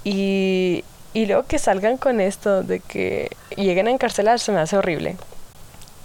y 0.03 0.83
y 1.13 1.25
luego 1.25 1.43
que 1.43 1.59
salgan 1.59 1.97
con 1.97 2.19
esto 2.19 2.63
de 2.63 2.79
que 2.79 3.29
lleguen 3.55 3.87
a 3.87 3.91
encarcelar 3.91 4.39
se 4.39 4.51
me 4.51 4.59
hace 4.59 4.77
horrible. 4.77 5.15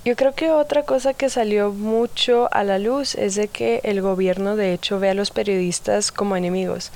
Yo 0.04 0.16
creo 0.16 0.34
que 0.34 0.50
otra 0.50 0.84
cosa 0.84 1.12
que 1.12 1.28
salió 1.28 1.70
mucho 1.70 2.48
a 2.52 2.64
la 2.64 2.78
luz 2.78 3.14
es 3.14 3.34
de 3.34 3.48
que 3.48 3.80
el 3.82 4.00
gobierno 4.00 4.56
de 4.56 4.72
hecho 4.72 5.00
ve 5.00 5.10
a 5.10 5.14
los 5.14 5.30
periodistas 5.30 6.12
como 6.12 6.36
enemigos 6.36 6.92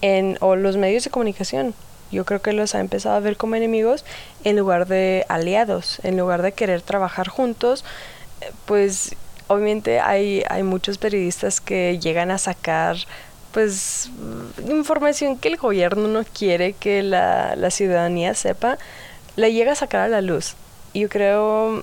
en, 0.00 0.36
o 0.40 0.54
los 0.54 0.76
medios 0.76 1.04
de 1.04 1.10
comunicación. 1.10 1.74
Yo 2.10 2.24
creo 2.24 2.42
que 2.42 2.52
los 2.52 2.74
ha 2.74 2.80
empezado 2.80 3.16
a 3.16 3.20
ver 3.20 3.36
como 3.36 3.56
enemigos 3.56 4.04
en 4.44 4.56
lugar 4.56 4.86
de 4.86 5.24
aliados, 5.28 5.98
en 6.02 6.18
lugar 6.18 6.42
de 6.42 6.52
querer 6.52 6.82
trabajar 6.82 7.28
juntos, 7.28 7.84
pues 8.66 9.16
obviamente 9.48 10.00
hay, 10.00 10.44
hay 10.48 10.62
muchos 10.62 10.98
periodistas 10.98 11.60
que 11.60 11.98
llegan 11.98 12.30
a 12.30 12.38
sacar 12.38 12.96
pues 13.52 14.10
información 14.58 15.38
que 15.38 15.48
el 15.48 15.56
gobierno 15.56 16.08
no 16.08 16.24
quiere 16.24 16.72
que 16.72 17.02
la, 17.02 17.54
la 17.56 17.70
ciudadanía 17.70 18.34
sepa, 18.34 18.78
la 19.36 19.48
llega 19.48 19.72
a 19.72 19.76
sacar 19.76 20.00
a 20.00 20.08
la 20.08 20.20
luz. 20.20 20.54
Y 20.92 21.00
yo 21.00 21.08
creo, 21.08 21.82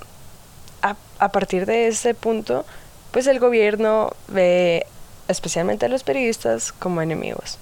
a, 0.81 0.95
a 1.19 1.29
partir 1.29 1.65
de 1.65 1.87
ese 1.87 2.13
punto, 2.13 2.65
pues 3.11 3.27
el 3.27 3.39
gobierno 3.39 4.11
ve 4.27 4.85
especialmente 5.27 5.85
a 5.85 5.89
los 5.89 6.03
periodistas 6.03 6.71
como 6.71 7.01
enemigos. 7.01 7.57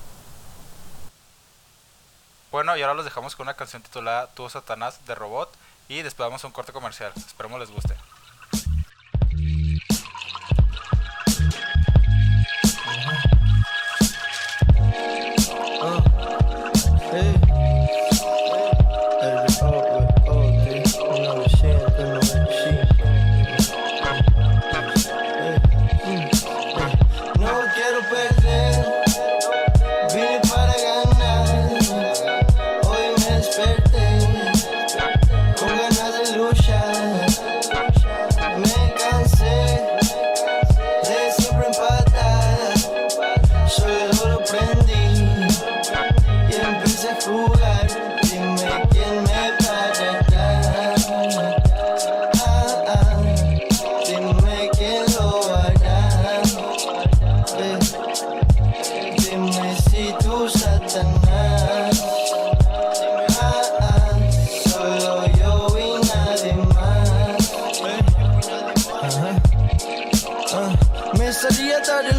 Bueno, 2.52 2.76
y 2.78 2.82
ahora 2.82 2.96
los 2.96 3.06
dejamos 3.06 3.36
con 3.36 3.46
una 3.46 3.56
canción 3.56 3.82
titulada 3.82 4.28
Tú 4.34 4.50
Satanás 4.50 5.06
de 5.06 5.16
Robot 5.16 5.52
y 5.90 6.02
después 6.02 6.28
vamos 6.28 6.44
a 6.44 6.48
un 6.48 6.54
corte 6.54 6.72
comercial. 6.72 7.12
Esperemos 7.16 7.60
les 7.60 7.70
guste. 7.70 7.94
No 15.80 16.17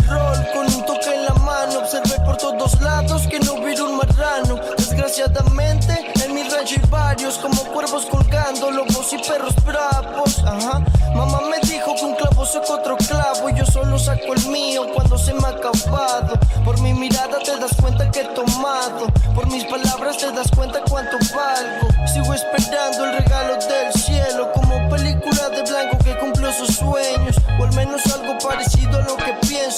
con 0.07 0.67
un 0.67 0.87
toque 0.87 1.15
en 1.15 1.25
la 1.25 1.35
mano. 1.35 1.81
Observé 1.81 2.19
por 2.25 2.37
todos 2.37 2.81
lados 2.81 3.27
que 3.27 3.41
no 3.41 3.55
hubiera 3.55 3.85
un 3.85 3.97
marrano. 3.97 4.61
Desgraciadamente, 4.77 6.13
en 6.25 6.35
mi 6.35 6.43
rancho 6.43 6.77
hay 6.77 6.91
varios, 6.91 7.39
como 7.39 7.63
cuervos 7.65 8.07
colgando, 8.07 8.71
lobos 8.71 9.13
y 9.13 9.19
perros 9.19 9.55
bravos. 9.65 10.43
Ajá. 10.45 10.83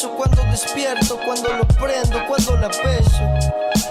Cuando 0.08 0.42
despierto, 0.44 1.18
cuando 1.26 1.52
lo 1.52 1.66
prendo, 1.68 2.24
cuando 2.26 2.56
la 2.56 2.68
beso. 2.68 3.22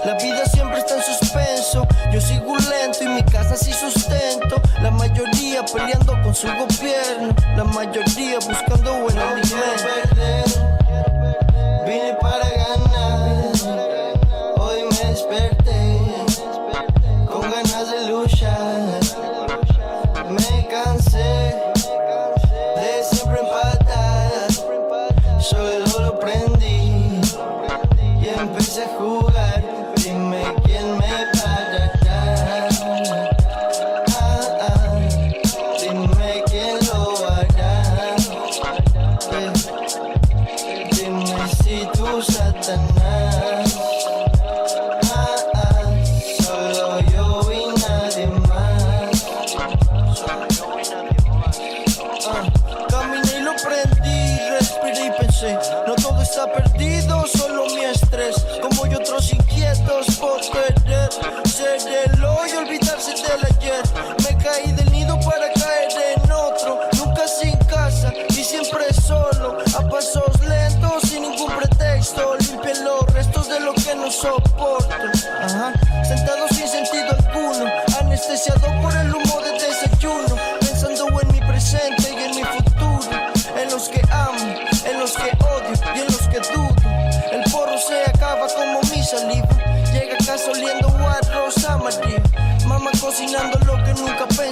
La 0.04 0.14
vida 0.14 0.44
siempre 0.46 0.78
está 0.78 0.96
en 0.96 1.02
suspenso. 1.02 1.86
Yo 2.12 2.20
sigo 2.20 2.56
lento 2.56 3.04
y 3.04 3.08
mi 3.08 3.22
casa 3.24 3.56
sí 3.56 3.72
sustento. 3.72 4.60
La 4.82 4.90
mayoría 4.90 5.64
peleando 5.64 6.20
con 6.22 6.34
su 6.34 6.48
gobierno. 6.48 7.34
La 7.56 7.64
mayoría 7.64 8.38
buscando 8.38 9.00
buen 9.00 9.18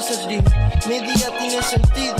sucedí. 0.08 0.40
Mi 0.86 1.00
día 1.00 1.30
tiene 1.38 1.62
sentido. 1.62 2.16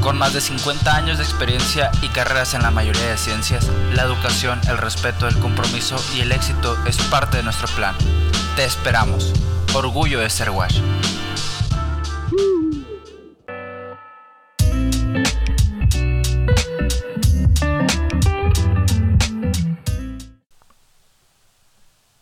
Con 0.00 0.16
más 0.16 0.32
de 0.32 0.40
50 0.40 0.94
años 0.94 1.18
de 1.18 1.24
experiencia 1.24 1.90
y 2.02 2.08
carreras 2.08 2.54
en 2.54 2.62
la 2.62 2.70
mayoría 2.70 3.08
de 3.08 3.18
ciencias, 3.18 3.68
la 3.92 4.02
educación, 4.02 4.60
el 4.68 4.78
respeto, 4.78 5.26
el 5.26 5.38
compromiso 5.38 5.96
y 6.14 6.20
el 6.20 6.30
éxito 6.30 6.76
es 6.86 6.96
parte 7.10 7.38
de 7.38 7.42
nuestro 7.42 7.66
plan. 7.68 7.96
Te 8.54 8.64
esperamos. 8.64 9.32
Orgullo 9.74 10.20
de 10.20 10.30
ser 10.30 10.50
WASH. 10.50 10.80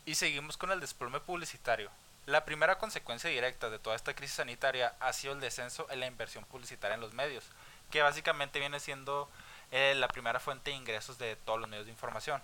Y 0.06 0.14
seguimos 0.14 0.56
con 0.56 0.70
el 0.70 0.80
desplome 0.80 1.20
publicitario. 1.20 1.90
La 2.26 2.44
primera 2.44 2.76
consecuencia 2.78 3.30
directa 3.30 3.70
de 3.70 3.78
toda 3.78 3.94
esta 3.94 4.14
crisis 4.14 4.36
sanitaria 4.36 4.94
ha 4.98 5.12
sido 5.12 5.32
el 5.32 5.40
descenso 5.40 5.86
en 5.90 6.00
la 6.00 6.06
inversión 6.06 6.44
publicitaria 6.44 6.96
en 6.96 7.00
los 7.00 7.14
medios, 7.14 7.44
que 7.92 8.02
básicamente 8.02 8.58
viene 8.58 8.80
siendo 8.80 9.30
eh, 9.70 9.94
la 9.96 10.08
primera 10.08 10.40
fuente 10.40 10.70
de 10.70 10.76
ingresos 10.76 11.18
de 11.18 11.36
todos 11.36 11.60
los 11.60 11.68
medios 11.68 11.86
de 11.86 11.92
información. 11.92 12.42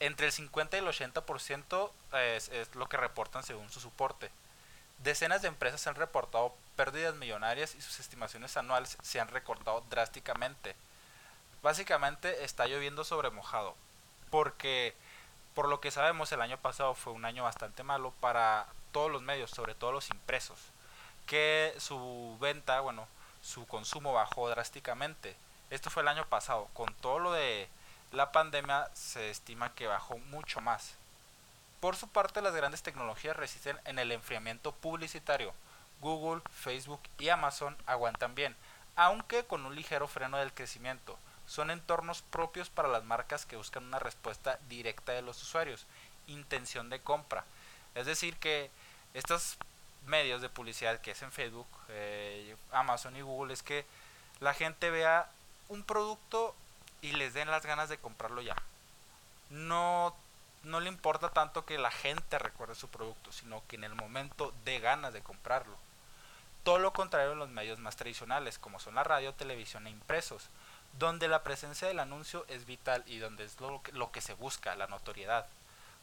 Entre 0.00 0.26
el 0.26 0.32
50 0.32 0.78
y 0.78 0.80
el 0.80 0.86
80% 0.86 1.90
es, 2.14 2.48
es 2.48 2.74
lo 2.74 2.88
que 2.88 2.96
reportan 2.96 3.42
según 3.42 3.70
su 3.70 3.78
soporte. 3.78 4.30
Decenas 5.00 5.42
de 5.42 5.48
empresas 5.48 5.86
han 5.86 5.96
reportado 5.96 6.54
pérdidas 6.74 7.14
millonarias 7.14 7.74
y 7.74 7.82
sus 7.82 8.00
estimaciones 8.00 8.56
anuales 8.56 8.96
se 9.02 9.20
han 9.20 9.28
recortado 9.28 9.84
drásticamente. 9.90 10.74
Básicamente 11.62 12.42
está 12.42 12.66
lloviendo 12.66 13.04
sobre 13.04 13.28
mojado, 13.28 13.74
porque 14.30 14.94
por 15.54 15.68
lo 15.68 15.80
que 15.80 15.90
sabemos 15.90 16.32
el 16.32 16.40
año 16.40 16.56
pasado 16.56 16.94
fue 16.94 17.12
un 17.12 17.26
año 17.26 17.44
bastante 17.44 17.82
malo 17.82 18.14
para 18.20 18.66
todos 18.94 19.10
los 19.10 19.22
medios, 19.22 19.50
sobre 19.50 19.74
todo 19.74 19.90
los 19.90 20.08
impresos, 20.10 20.58
que 21.26 21.74
su 21.78 22.38
venta, 22.40 22.80
bueno, 22.80 23.08
su 23.42 23.66
consumo 23.66 24.12
bajó 24.12 24.48
drásticamente. 24.48 25.36
Esto 25.68 25.90
fue 25.90 26.02
el 26.02 26.08
año 26.08 26.24
pasado, 26.26 26.68
con 26.74 26.94
todo 26.94 27.18
lo 27.18 27.32
de 27.32 27.68
la 28.12 28.30
pandemia 28.30 28.88
se 28.94 29.30
estima 29.30 29.74
que 29.74 29.88
bajó 29.88 30.18
mucho 30.18 30.60
más. 30.60 30.94
Por 31.80 31.96
su 31.96 32.06
parte, 32.06 32.40
las 32.40 32.54
grandes 32.54 32.84
tecnologías 32.84 33.36
resisten 33.36 33.76
en 33.84 33.98
el 33.98 34.12
enfriamiento 34.12 34.70
publicitario. 34.70 35.52
Google, 36.00 36.40
Facebook 36.52 37.00
y 37.18 37.30
Amazon 37.30 37.76
aguantan 37.86 38.36
bien, 38.36 38.54
aunque 38.94 39.44
con 39.44 39.66
un 39.66 39.74
ligero 39.74 40.06
freno 40.06 40.36
del 40.36 40.52
crecimiento. 40.52 41.18
Son 41.48 41.72
entornos 41.72 42.22
propios 42.22 42.70
para 42.70 42.88
las 42.88 43.02
marcas 43.02 43.44
que 43.44 43.56
buscan 43.56 43.84
una 43.84 43.98
respuesta 43.98 44.60
directa 44.68 45.10
de 45.10 45.22
los 45.22 45.42
usuarios, 45.42 45.84
intención 46.28 46.90
de 46.90 47.00
compra. 47.00 47.44
Es 47.94 48.06
decir, 48.06 48.36
que 48.36 48.70
estos 49.14 49.56
medios 50.06 50.42
de 50.42 50.48
publicidad 50.48 51.00
que 51.00 51.12
es 51.12 51.22
en 51.22 51.32
Facebook, 51.32 51.68
eh, 51.88 52.56
Amazon 52.72 53.16
y 53.16 53.22
Google 53.22 53.54
es 53.54 53.62
que 53.62 53.86
la 54.40 54.52
gente 54.52 54.90
vea 54.90 55.30
un 55.68 55.82
producto 55.82 56.54
y 57.00 57.12
les 57.12 57.32
den 57.32 57.50
las 57.50 57.64
ganas 57.64 57.88
de 57.88 57.98
comprarlo 57.98 58.42
ya. 58.42 58.56
No, 59.50 60.14
no 60.64 60.80
le 60.80 60.88
importa 60.88 61.30
tanto 61.30 61.64
que 61.64 61.78
la 61.78 61.90
gente 61.90 62.38
recuerde 62.38 62.74
su 62.74 62.88
producto, 62.88 63.32
sino 63.32 63.62
que 63.68 63.76
en 63.76 63.84
el 63.84 63.94
momento 63.94 64.52
dé 64.64 64.80
ganas 64.80 65.12
de 65.12 65.22
comprarlo. 65.22 65.76
Todo 66.64 66.78
lo 66.78 66.92
contrario 66.92 67.32
en 67.32 67.38
los 67.38 67.50
medios 67.50 67.78
más 67.78 67.96
tradicionales, 67.96 68.58
como 68.58 68.80
son 68.80 68.94
la 68.94 69.04
radio, 69.04 69.34
televisión 69.34 69.86
e 69.86 69.90
impresos, 69.90 70.48
donde 70.98 71.28
la 71.28 71.42
presencia 71.42 71.88
del 71.88 72.00
anuncio 72.00 72.46
es 72.48 72.66
vital 72.66 73.04
y 73.06 73.18
donde 73.18 73.44
es 73.44 73.60
lo 73.60 73.82
que, 73.82 73.92
lo 73.92 74.10
que 74.10 74.20
se 74.20 74.34
busca, 74.34 74.74
la 74.74 74.86
notoriedad, 74.86 75.46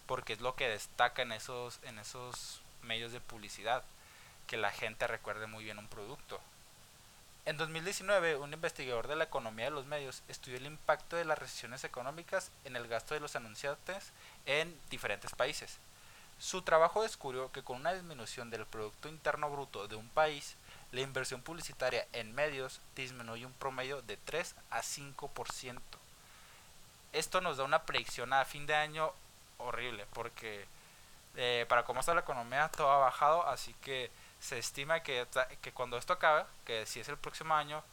porque 0.06 0.34
es 0.34 0.42
lo 0.42 0.56
que 0.56 0.70
destaca 0.70 1.24
en 1.24 1.32
esos, 1.32 1.80
en 1.84 1.98
esos 1.98 2.61
medios 2.84 3.12
de 3.12 3.20
publicidad, 3.20 3.84
que 4.48 4.58
la 4.58 4.72
gente 4.72 5.08
recuerde 5.08 5.48
muy 5.48 5.64
bien 5.64 5.78
un 5.78 5.88
producto. 5.88 6.40
En 7.46 7.58
2019, 7.58 8.38
un 8.38 8.54
investigador 8.54 9.08
de 9.08 9.16
la 9.16 9.24
economía 9.24 9.66
de 9.66 9.72
los 9.72 9.88
medios 9.88 10.22
estudió 10.28 10.58
el 10.58 10.68
impacto 10.68 11.16
de 11.16 11.26
las 11.26 11.40
recesiones 11.40 11.84
económicas 11.84 12.52
en 12.66 12.76
el 12.76 12.88
gasto 12.88 13.16
de 13.16 13.20
los 13.20 13.36
anunciantes 13.36 14.12
en 14.46 14.78
diferentes 14.92 15.32
países. 15.34 15.80
Su 16.40 16.62
trabajo 16.62 17.02
descubrió 17.02 17.52
que 17.52 17.64
con 17.64 17.78
una 17.78 17.94
disminución 17.94 18.50
del 18.50 18.66
Producto 18.66 19.10
Interno 19.10 19.50
Bruto 19.50 19.88
de 19.88 19.96
un 19.96 20.10
país, 20.10 20.56
la 20.92 21.02
inversión 21.02 21.42
publicitaria 21.42 22.06
en 22.14 22.34
medios 22.36 22.80
disminuye 22.96 23.46
un 23.46 23.54
promedio 23.54 24.02
de 24.02 24.18
3 24.18 24.56
a 24.70 24.82
5%. 24.82 25.80
Esto 27.14 27.42
nos 27.42 27.58
da 27.58 27.64
una 27.64 27.84
predicción 27.84 28.34
a 28.34 28.46
fin 28.46 28.66
de 28.66 28.76
año 28.76 29.12
horrible, 29.58 30.06
porque 30.14 30.66
eh, 31.36 31.66
para 31.70 31.84
cómo 31.84 32.00
está 32.00 32.14
la 32.14 32.22
economía 32.22 32.70
todo 32.70 32.90
ha 32.92 32.98
bajado, 32.98 33.48
así 33.48 33.74
que 33.82 34.12
se 34.40 34.58
estima 34.58 35.02
que, 35.02 35.28
que 35.62 35.72
cuando 35.72 35.98
esto 35.98 36.14
acabe, 36.14 36.46
que 36.66 36.86
si 36.86 37.00
es 37.00 37.08
el 37.10 37.18
próximo 37.18 37.54
año, 37.54 37.84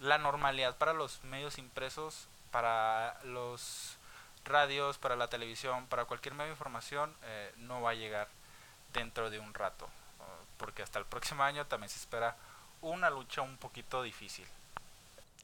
la 0.00 0.18
normalidad 0.18 0.76
para 0.76 0.92
los 0.92 1.22
medios 1.24 1.58
impresos, 1.58 2.28
para 2.50 3.18
los 3.24 3.96
radios, 4.44 4.98
para 4.98 5.16
la 5.16 5.28
televisión, 5.28 5.86
para 5.86 6.04
cualquier 6.04 6.34
medio 6.34 6.46
de 6.46 6.54
información, 6.54 7.14
eh, 7.22 7.52
no 7.58 7.82
va 7.82 7.90
a 7.90 7.94
llegar 7.94 8.28
dentro 8.92 9.30
de 9.30 9.38
un 9.38 9.54
rato. 9.54 9.88
Porque 10.56 10.82
hasta 10.82 10.98
el 10.98 11.06
próximo 11.06 11.42
año 11.42 11.66
también 11.66 11.88
se 11.88 11.98
espera 11.98 12.36
una 12.82 13.08
lucha 13.08 13.40
un 13.42 13.56
poquito 13.56 14.02
difícil. 14.02 14.46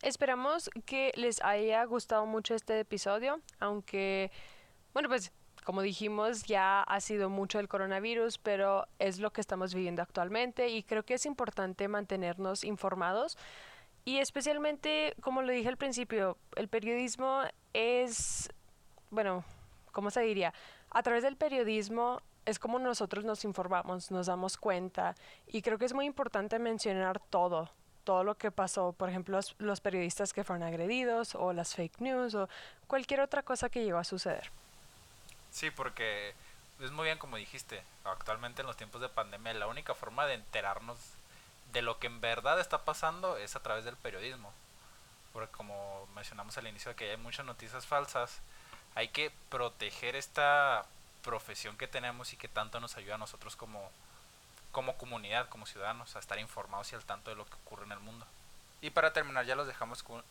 Esperamos 0.02 0.70
que 0.85 1.12
les 1.16 1.42
haya 1.42 1.83
gustado 1.85 2.26
mucho 2.26 2.55
este 2.55 2.81
episodio, 2.81 3.40
aunque, 3.61 4.31
bueno, 4.92 5.09
pues 5.09 5.33
como 5.66 5.83
dijimos, 5.83 6.44
ya 6.44 6.85
ha 6.85 7.00
sido 7.00 7.29
mucho 7.29 7.59
el 7.59 7.66
coronavirus, 7.66 8.38
pero 8.38 8.87
es 9.00 9.18
lo 9.18 9.33
que 9.33 9.40
estamos 9.40 9.74
viviendo 9.74 10.00
actualmente 10.00 10.68
y 10.68 10.85
creo 10.85 11.05
que 11.05 11.14
es 11.14 11.26
importante 11.26 11.88
mantenernos 11.88 12.62
informados. 12.62 13.37
Y 14.05 14.18
especialmente, 14.18 15.16
como 15.20 15.42
lo 15.42 15.50
dije 15.50 15.68
al 15.68 15.76
principio, 15.76 16.38
el 16.55 16.68
periodismo 16.68 17.40
es, 17.72 18.48
bueno, 19.11 19.42
¿cómo 19.90 20.12
se 20.12 20.20
diría? 20.20 20.55
A 20.90 21.02
través 21.02 21.24
del 21.24 21.37
periodismo 21.37 22.22
es 22.44 22.61
como 22.61 22.79
nosotros 22.79 23.24
nos 23.24 23.44
informamos, 23.44 24.12
nos 24.12 24.26
damos 24.26 24.59
cuenta 24.59 25.16
y 25.48 25.62
creo 25.62 25.79
que 25.79 25.87
es 25.87 25.94
muy 25.94 26.07
importante 26.07 26.61
mencionar 26.61 27.18
todo, 27.18 27.72
todo 28.05 28.22
lo 28.22 28.37
que 28.37 28.52
pasó, 28.52 28.92
por 28.92 29.09
ejemplo, 29.09 29.37
los, 29.37 29.57
los 29.59 29.81
periodistas 29.81 30.33
que 30.33 30.44
fueron 30.44 30.62
agredidos 30.62 31.35
o 31.35 31.52
las 31.52 31.74
fake 31.74 32.00
news 32.02 32.37
o 32.37 32.48
cualquier 32.87 33.18
otra 33.18 33.42
cosa 33.42 33.68
que 33.68 33.83
llegó 33.83 33.98
a 33.98 34.05
suceder. 34.05 34.52
Sí, 35.56 35.70
porque 35.70 36.34
es 36.80 36.90
muy 36.90 37.06
bien 37.06 37.16
como 37.16 37.38
dijiste, 37.38 37.82
actualmente 38.04 38.60
en 38.60 38.66
los 38.66 38.76
tiempos 38.76 39.00
de 39.00 39.08
pandemia 39.08 39.54
la 39.54 39.66
única 39.66 39.94
forma 39.94 40.26
de 40.26 40.34
enterarnos 40.34 40.98
de 41.72 41.80
lo 41.80 41.98
que 41.98 42.08
en 42.08 42.20
verdad 42.20 42.60
está 42.60 42.84
pasando 42.84 43.38
es 43.38 43.56
a 43.56 43.60
través 43.60 43.86
del 43.86 43.96
periodismo. 43.96 44.52
Porque 45.32 45.50
como 45.56 46.06
mencionamos 46.14 46.58
al 46.58 46.66
inicio 46.66 46.94
que 46.94 47.12
hay 47.12 47.16
muchas 47.16 47.46
noticias 47.46 47.86
falsas, 47.86 48.40
hay 48.94 49.08
que 49.08 49.32
proteger 49.48 50.14
esta 50.14 50.84
profesión 51.22 51.78
que 51.78 51.88
tenemos 51.88 52.34
y 52.34 52.36
que 52.36 52.48
tanto 52.48 52.78
nos 52.78 52.98
ayuda 52.98 53.14
a 53.14 53.18
nosotros 53.18 53.56
como, 53.56 53.90
como 54.72 54.98
comunidad, 54.98 55.48
como 55.48 55.64
ciudadanos, 55.64 56.16
a 56.16 56.18
estar 56.18 56.38
informados 56.38 56.92
y 56.92 56.96
al 56.96 57.04
tanto 57.06 57.30
de 57.30 57.36
lo 57.36 57.46
que 57.46 57.54
ocurre 57.64 57.86
en 57.86 57.92
el 57.92 58.00
mundo. 58.00 58.26
Y 58.82 58.90
para 58.90 59.14
terminar 59.14 59.46
ya 59.46 59.56
los 59.56 59.66
dejamos 59.66 60.02
con 60.02 60.22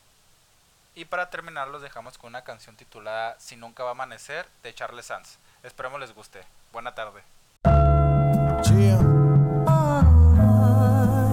y 0.95 1.05
para 1.05 1.29
terminar 1.29 1.67
los 1.67 1.81
dejamos 1.81 2.17
con 2.17 2.29
una 2.29 2.43
canción 2.43 2.75
titulada 2.75 3.36
Si 3.39 3.55
nunca 3.55 3.84
va 3.84 3.89
a 3.89 3.91
amanecer 3.91 4.47
de 4.63 4.73
Charles 4.73 5.05
Sanz. 5.05 5.38
Esperemos 5.63 5.99
les 5.99 6.15
guste. 6.15 6.41
Buena 6.71 6.95
tarde. 6.95 7.21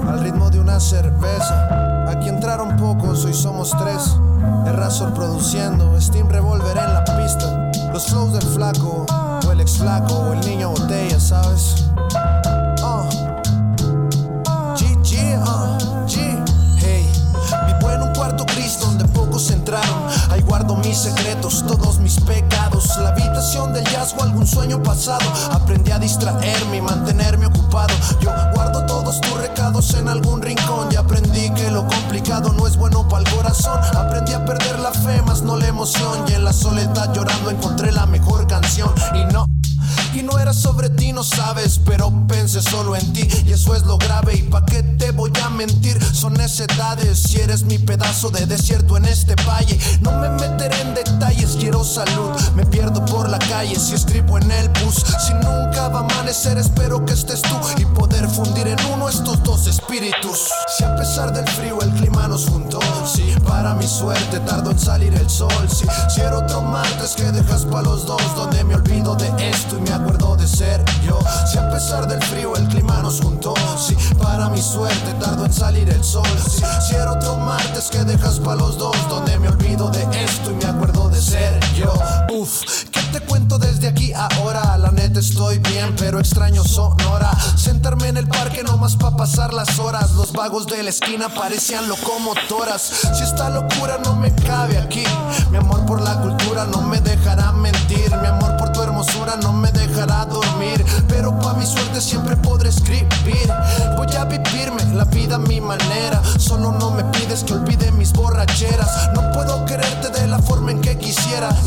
Al 0.09 0.21
ritmo 0.21 0.51
de 0.51 0.59
una 0.59 0.81
cerveza. 0.81 2.11
Aquí 2.11 2.29
entraron 2.29 2.77
pocos, 2.77 3.25
hoy 3.25 3.35
somos 3.35 3.71
tres. 3.79 4.17
Errazor 4.67 5.15
produciendo, 5.15 5.99
Steam 6.01 6.29
Revolver 6.29 6.77
en 6.77 6.93
la 6.93 7.05
pista. 7.05 7.71
Los 7.93 8.07
flows 8.07 8.33
del 8.33 8.49
flaco, 8.55 9.07
o 9.47 9.53
el 9.53 9.61
ex 9.61 9.79
flaco, 9.79 10.15
o 10.15 10.33
el 10.33 10.41
niño 10.41 10.71
botella, 10.71 11.21
¿sabes? 11.21 11.82
Mis 20.93 21.01
secretos, 21.01 21.65
todos 21.67 22.01
mis 22.01 22.21
pecados. 22.21 22.99
La 22.99 23.09
habitación 23.09 23.73
del 23.73 23.83
jazz 23.85 24.15
algún 24.21 24.47
sueño 24.47 24.83
pasado. 24.83 25.25
Aprendí 25.51 25.91
a 25.91 25.99
distraerme 25.99 26.77
y 26.77 26.81
mantenerme 26.83 27.47
ocupado. 27.47 27.95
Yo 28.21 28.31
guardo 28.53 28.85
todos 28.85 29.19
tus 29.23 29.33
recados 29.39 29.95
en 29.95 30.07
algún 30.11 30.43
rincón. 30.43 30.89
Y 30.93 30.97
aprendí 30.97 31.51
que 31.55 31.71
lo 31.71 31.87
complicado 31.87 32.53
no 32.53 32.67
es 32.67 32.77
bueno 32.77 33.09
para 33.09 33.25
el 33.25 33.35
corazón. 33.35 33.81
Aprendí 33.97 34.35
a 34.35 34.45
perder 34.45 34.81
la 34.81 34.93
fe, 34.93 35.23
más 35.23 35.41
no 35.41 35.57
la 35.57 35.69
emoción. 35.69 36.27
Y 36.29 36.35
en 36.35 36.45
la 36.45 36.53
soledad 36.53 37.15
llorando 37.15 37.49
encontré 37.49 37.91
la 37.91 38.05
mejor 38.05 38.47
canción. 38.47 38.93
Y 39.15 39.33
no. 39.33 39.52
Y 40.15 40.23
no 40.23 40.39
era 40.39 40.53
sobre 40.53 40.91
ti, 40.91 41.13
no 41.13 41.25
sabes, 41.25 41.81
pero 41.85 42.13
pensé 42.29 42.61
solo 42.61 42.95
en 42.97 43.13
ti. 43.13 43.27
Y 43.47 43.53
eso 43.53 43.75
es 43.75 43.83
lo 43.85 43.97
grave. 43.97 44.37
¿Y 44.37 44.43
pa' 44.43 44.65
qué 44.67 44.83
te 44.83 45.11
voy 45.11 45.33
a 45.43 45.49
mentir? 45.49 46.03
Son 46.15 46.35
necedades. 46.35 47.19
Si 47.19 47.39
eres 47.39 47.65
mi 47.65 47.79
pedazo 47.79 48.31
de 48.31 48.47
desierto 48.47 48.97
en 48.97 49.07
este 49.07 49.35
valle, 49.47 49.79
no 50.01 50.13
me 50.19 50.29
meteré 50.31 50.81
en 50.83 50.95
detalles. 50.95 51.57
Quiero 51.59 51.83
salud, 51.83 52.31
me 52.55 52.67
pierdo 52.67 53.05
por 53.07 53.29
la 53.29 53.39
calle. 53.39 53.75
Si 53.79 53.95
escribo 53.95 54.39
en 54.39 54.51
el 54.51 54.69
bus, 54.69 55.03
si 55.27 55.33
nunca 55.35 55.89
va 55.89 56.01
a 56.01 56.05
amanecer, 56.05 56.59
espero 56.59 57.05
que 57.05 57.15
estés 57.15 57.41
tú 57.43 57.57
y 57.79 57.85
poder 57.87 58.29
fundir 58.29 58.69
en 58.69 58.79
uno 58.93 59.09
estos 59.09 59.43
dos 59.43 59.67
Si 59.93 60.85
a 60.85 60.97
pesar 60.97 61.35
del 61.35 61.47
frío 61.49 61.79
el 61.83 61.91
clima 61.91 62.27
nos 62.27 62.49
juntó, 62.49 62.81
sí, 63.05 63.35
para 63.47 63.75
mi 63.75 63.87
suerte 63.87 64.41
tardó 64.41 64.71
en 64.71 64.79
salir 64.79 65.13
el 65.13 65.29
sol. 65.29 65.53
Sí, 65.69 65.87
si 66.09 66.23
era 66.23 66.39
otro 66.39 66.63
martes 66.63 67.15
que 67.15 67.25
dejas 67.25 67.67
pa' 67.67 67.83
los 67.83 68.07
dos, 68.07 68.23
donde 68.35 68.65
me 68.65 68.75
olvido 68.75 69.15
de 69.17 69.29
esto 69.51 69.77
y 69.77 69.83
me 69.83 69.93
acuerdo 69.93 70.35
de 70.37 70.49
ser 70.49 70.83
yo. 71.05 71.19
Si 71.47 71.59
a 71.59 71.69
pesar 71.69 72.09
del 72.09 72.23
frío 72.23 72.57
el 72.57 72.69
clima 72.69 73.03
nos 73.03 73.21
juntó, 73.21 73.53
sí, 73.77 73.95
para 74.17 74.49
mi 74.49 74.63
suerte 74.63 75.13
tardó 75.21 75.45
en 75.45 75.53
salir 75.53 75.91
el 75.91 76.03
sol. 76.03 76.27
Sí, 76.49 76.63
si 76.89 76.95
era 76.95 77.13
otro 77.13 77.37
martes 77.37 77.91
que 77.91 78.03
dejas 78.05 78.41
pa' 78.41 78.55
los 78.55 78.79
dos, 78.79 78.97
donde 79.11 79.39
me 79.39 79.49
olvido 79.49 79.91
de 79.91 80.05
esto 80.25 80.53
y 80.53 80.55
me 80.55 80.65
acuerdo 80.65 81.11
de 81.11 81.21
ser 81.21 81.61
yo. 81.75 81.93
Uf, 82.31 82.63
¿qué 82.91 82.92
te 83.13 83.21
cuento 83.21 83.59
desde 83.59 83.89
aquí 83.89 84.13
ahora? 84.15 84.77
La 84.79 84.91
neta 84.91 85.21
estoy 85.21 85.59
bien, 85.59 85.95
pero 85.99 86.19
extraño 86.19 86.65
Sonora. 86.65 87.31
Sentarme 87.57 88.09
en 88.09 88.17
el 88.17 88.27
parque 88.27 88.63
nomás 88.63 88.97
pa' 88.97 89.15
pasar 89.17 89.53
las 89.53 89.79
horas. 89.79 90.13
Los 90.13 90.33
vagos 90.33 90.67
de 90.67 90.83
la 90.83 90.91
esquina 90.91 91.29
parecían 91.29 91.89
locomotoras. 91.89 92.83
Si 93.15 93.23
esta 93.23 93.51
locura 93.51 93.99
no 94.03 94.17
me 94.17 94.35
cabe 94.35 94.79
aquí, 94.79 95.05
mi 95.51 95.59
amor 95.59 95.85
por 95.85 96.01
la 96.01 96.21
cultura 96.23 96.65
no 96.65 96.81
me 96.81 97.01
dejará 97.01 97.53
mentir. 97.53 98.11
Mi 98.23 98.29
amor 98.29 98.57
por 98.57 98.73
tu 98.73 98.83
hermosura 98.83 99.37
no 99.37 99.53
me 99.53 99.71
dejará 99.73 100.25
dormir. 100.25 100.83
Pero 101.09 101.39
pa' 101.39 101.53
mi 101.55 101.67
suerte 101.67 102.01
siempre 102.01 102.37
podré 102.37 102.71
escribir. 102.71 103.53
Voy 103.97 104.07
a 104.17 104.25
vivirme 104.25 104.85
la 104.95 105.05
vida 105.05 105.37
a 105.37 105.39
mi 105.39 105.61
manera. 105.61 106.23
Solo 106.39 106.73
no 106.73 106.91
me 106.91 107.05
pides 107.05 107.45
que 107.45 107.53
olvide 107.53 107.93
mis 107.93 108.13
borracheras. 108.13 109.11
No 109.15 109.31
puedo 109.33 109.67
quererte 109.67 110.09
de 110.09 110.29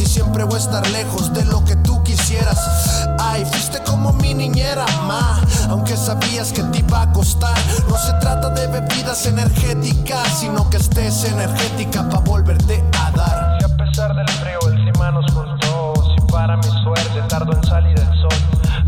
Y 0.06 0.08
siempre 0.08 0.44
voy 0.44 0.56
a 0.56 0.60
estar 0.60 0.88
lejos 0.90 1.34
de 1.34 1.44
lo 1.46 1.66
que 1.66 1.76
tú 1.78 2.04
quisieras. 2.04 3.08
Ay, 3.20 3.44
fuiste 3.46 3.82
como 3.84 4.14
mi 4.14 4.36
niñera, 4.36 4.86
ma. 5.08 5.42
Aunque 5.70 5.98
sabías 5.98 6.52
que 6.52 6.62
te 6.64 6.80
iba 6.80 7.02
a 7.02 7.12
costar. 7.12 7.58
No 7.90 7.98
se 7.98 8.14
trata 8.22 8.50
de 8.52 8.68
bebidas 8.68 9.26
energéticas, 9.26 10.28
sino 10.40 10.70
que 10.70 10.78
estés 10.78 11.24
energética 11.24 12.08
pa' 12.08 12.20
volverte 12.20 12.84
a 13.02 13.12
dar. 13.12 13.58
Si 13.60 13.66
a 13.66 13.78
pesar 13.78 14.16
del 14.16 14.30
frío 14.30 14.60
el 14.68 14.76
clima 14.76 15.12
nos 15.12 15.32
juntó, 15.34 15.94
si 16.16 16.22
para 16.32 16.56
mi 16.58 16.70
suerte 16.84 17.22
tardó 17.28 17.54
en 17.54 17.64
salir 17.64 18.00
el 18.00 18.22
sol. 18.22 18.40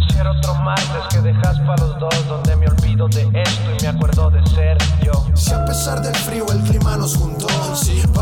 Si 0.08 0.18
era 0.20 0.32
otro 0.32 0.54
martes 0.56 1.04
que 1.10 1.20
dejas 1.22 1.58
pa' 1.62 1.78
los 1.78 2.00
dos, 2.00 2.28
donde 2.28 2.56
me 2.58 2.68
olvido 2.68 3.08
de 3.08 3.24
esto 3.34 3.72
y 3.80 3.82
me 3.82 3.88
acuerdo 3.88 4.30
de 4.30 4.46
ser 4.52 4.78
yo. 5.04 5.26
Si 5.34 5.52
a 5.52 5.66
pesar 5.66 6.00
del 6.02 6.16
frío 6.16 6.46
el 6.52 6.62
clima 6.62 6.96
nos 6.96 7.18
juntó, 7.18 7.48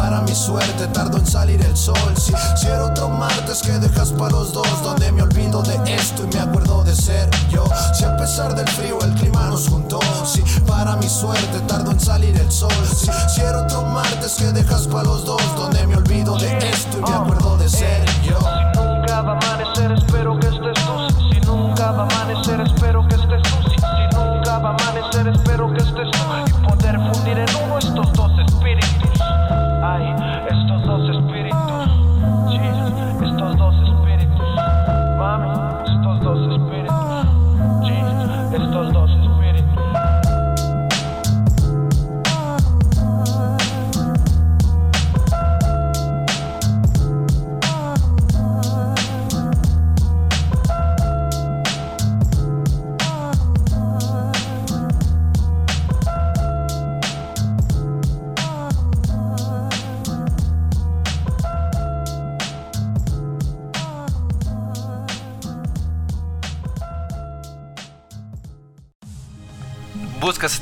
para 0.06 0.22
mi 0.22 0.36
suerte 0.36 0.86
tardó 0.94 1.18
en 1.18 1.26
salir 1.26 1.60
el 1.64 1.76
sol. 1.76 1.98
Si 2.16 2.68
era 2.68 2.86
otro 2.86 3.10
martes 3.10 3.64
que 3.64 3.72
dejas 3.72 4.12
pa' 4.12 4.30
los 4.30 4.54
dos, 4.54 4.84
donde 4.84 5.12
me 5.12 5.24
olvido 5.24 5.64
de 5.64 5.96
esto 5.96 6.26
y 6.26 6.36
me 6.36 6.42
acuerdo 6.42 6.84
de 6.84 6.96
ser 6.96 7.28
yo. 7.50 7.64
Si 7.98 8.04
a 8.04 8.16
pesar 8.16 8.54
del 8.54 8.68
frío 8.68 9.00
el 9.02 9.16
clima 9.16 9.48
nos 9.48 9.68
juntó, 9.68 10.00
sí, 10.24 10.44
para 10.68 10.96
mi 10.98 11.10
suerte 11.10 11.60
tardó 11.68 11.90
en 11.90 12.00
salir 12.00 12.38
el 12.38 12.52
sol. 12.52 12.72
Si 13.28 13.42
era 13.42 13.64
otro 13.64 13.82
martes 13.82 14.36
que 14.36 14.46
dejas 14.52 14.86
pa' 14.86 15.02
los 15.02 15.26
dos, 15.26 15.42
donde 15.56 15.88
me 15.88 15.96
olvido 15.98 16.38
de 16.38 16.56
esto 16.70 17.00
y 17.00 17.02
me 17.02 17.16
acuerdo 17.16 17.58
de 17.58 17.68
ser 17.68 18.06
yo. 18.22 18.55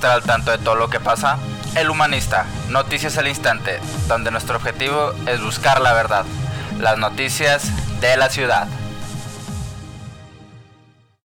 Estar 0.03 0.15
al 0.17 0.23
tanto 0.23 0.51
de 0.51 0.57
todo 0.57 0.75
lo 0.75 0.89
que 0.89 0.99
pasa? 0.99 1.37
El 1.75 1.89
Humanista, 1.89 2.45
Noticias 2.67 3.17
al 3.17 3.29
Instante, 3.29 3.79
donde 4.09 4.31
nuestro 4.31 4.57
objetivo 4.57 5.13
es 5.27 5.41
buscar 5.41 5.79
la 5.79 5.93
verdad, 5.93 6.25
las 6.77 6.97
noticias 6.97 7.71
de 8.01 8.17
la 8.17 8.27
ciudad. 8.29 8.67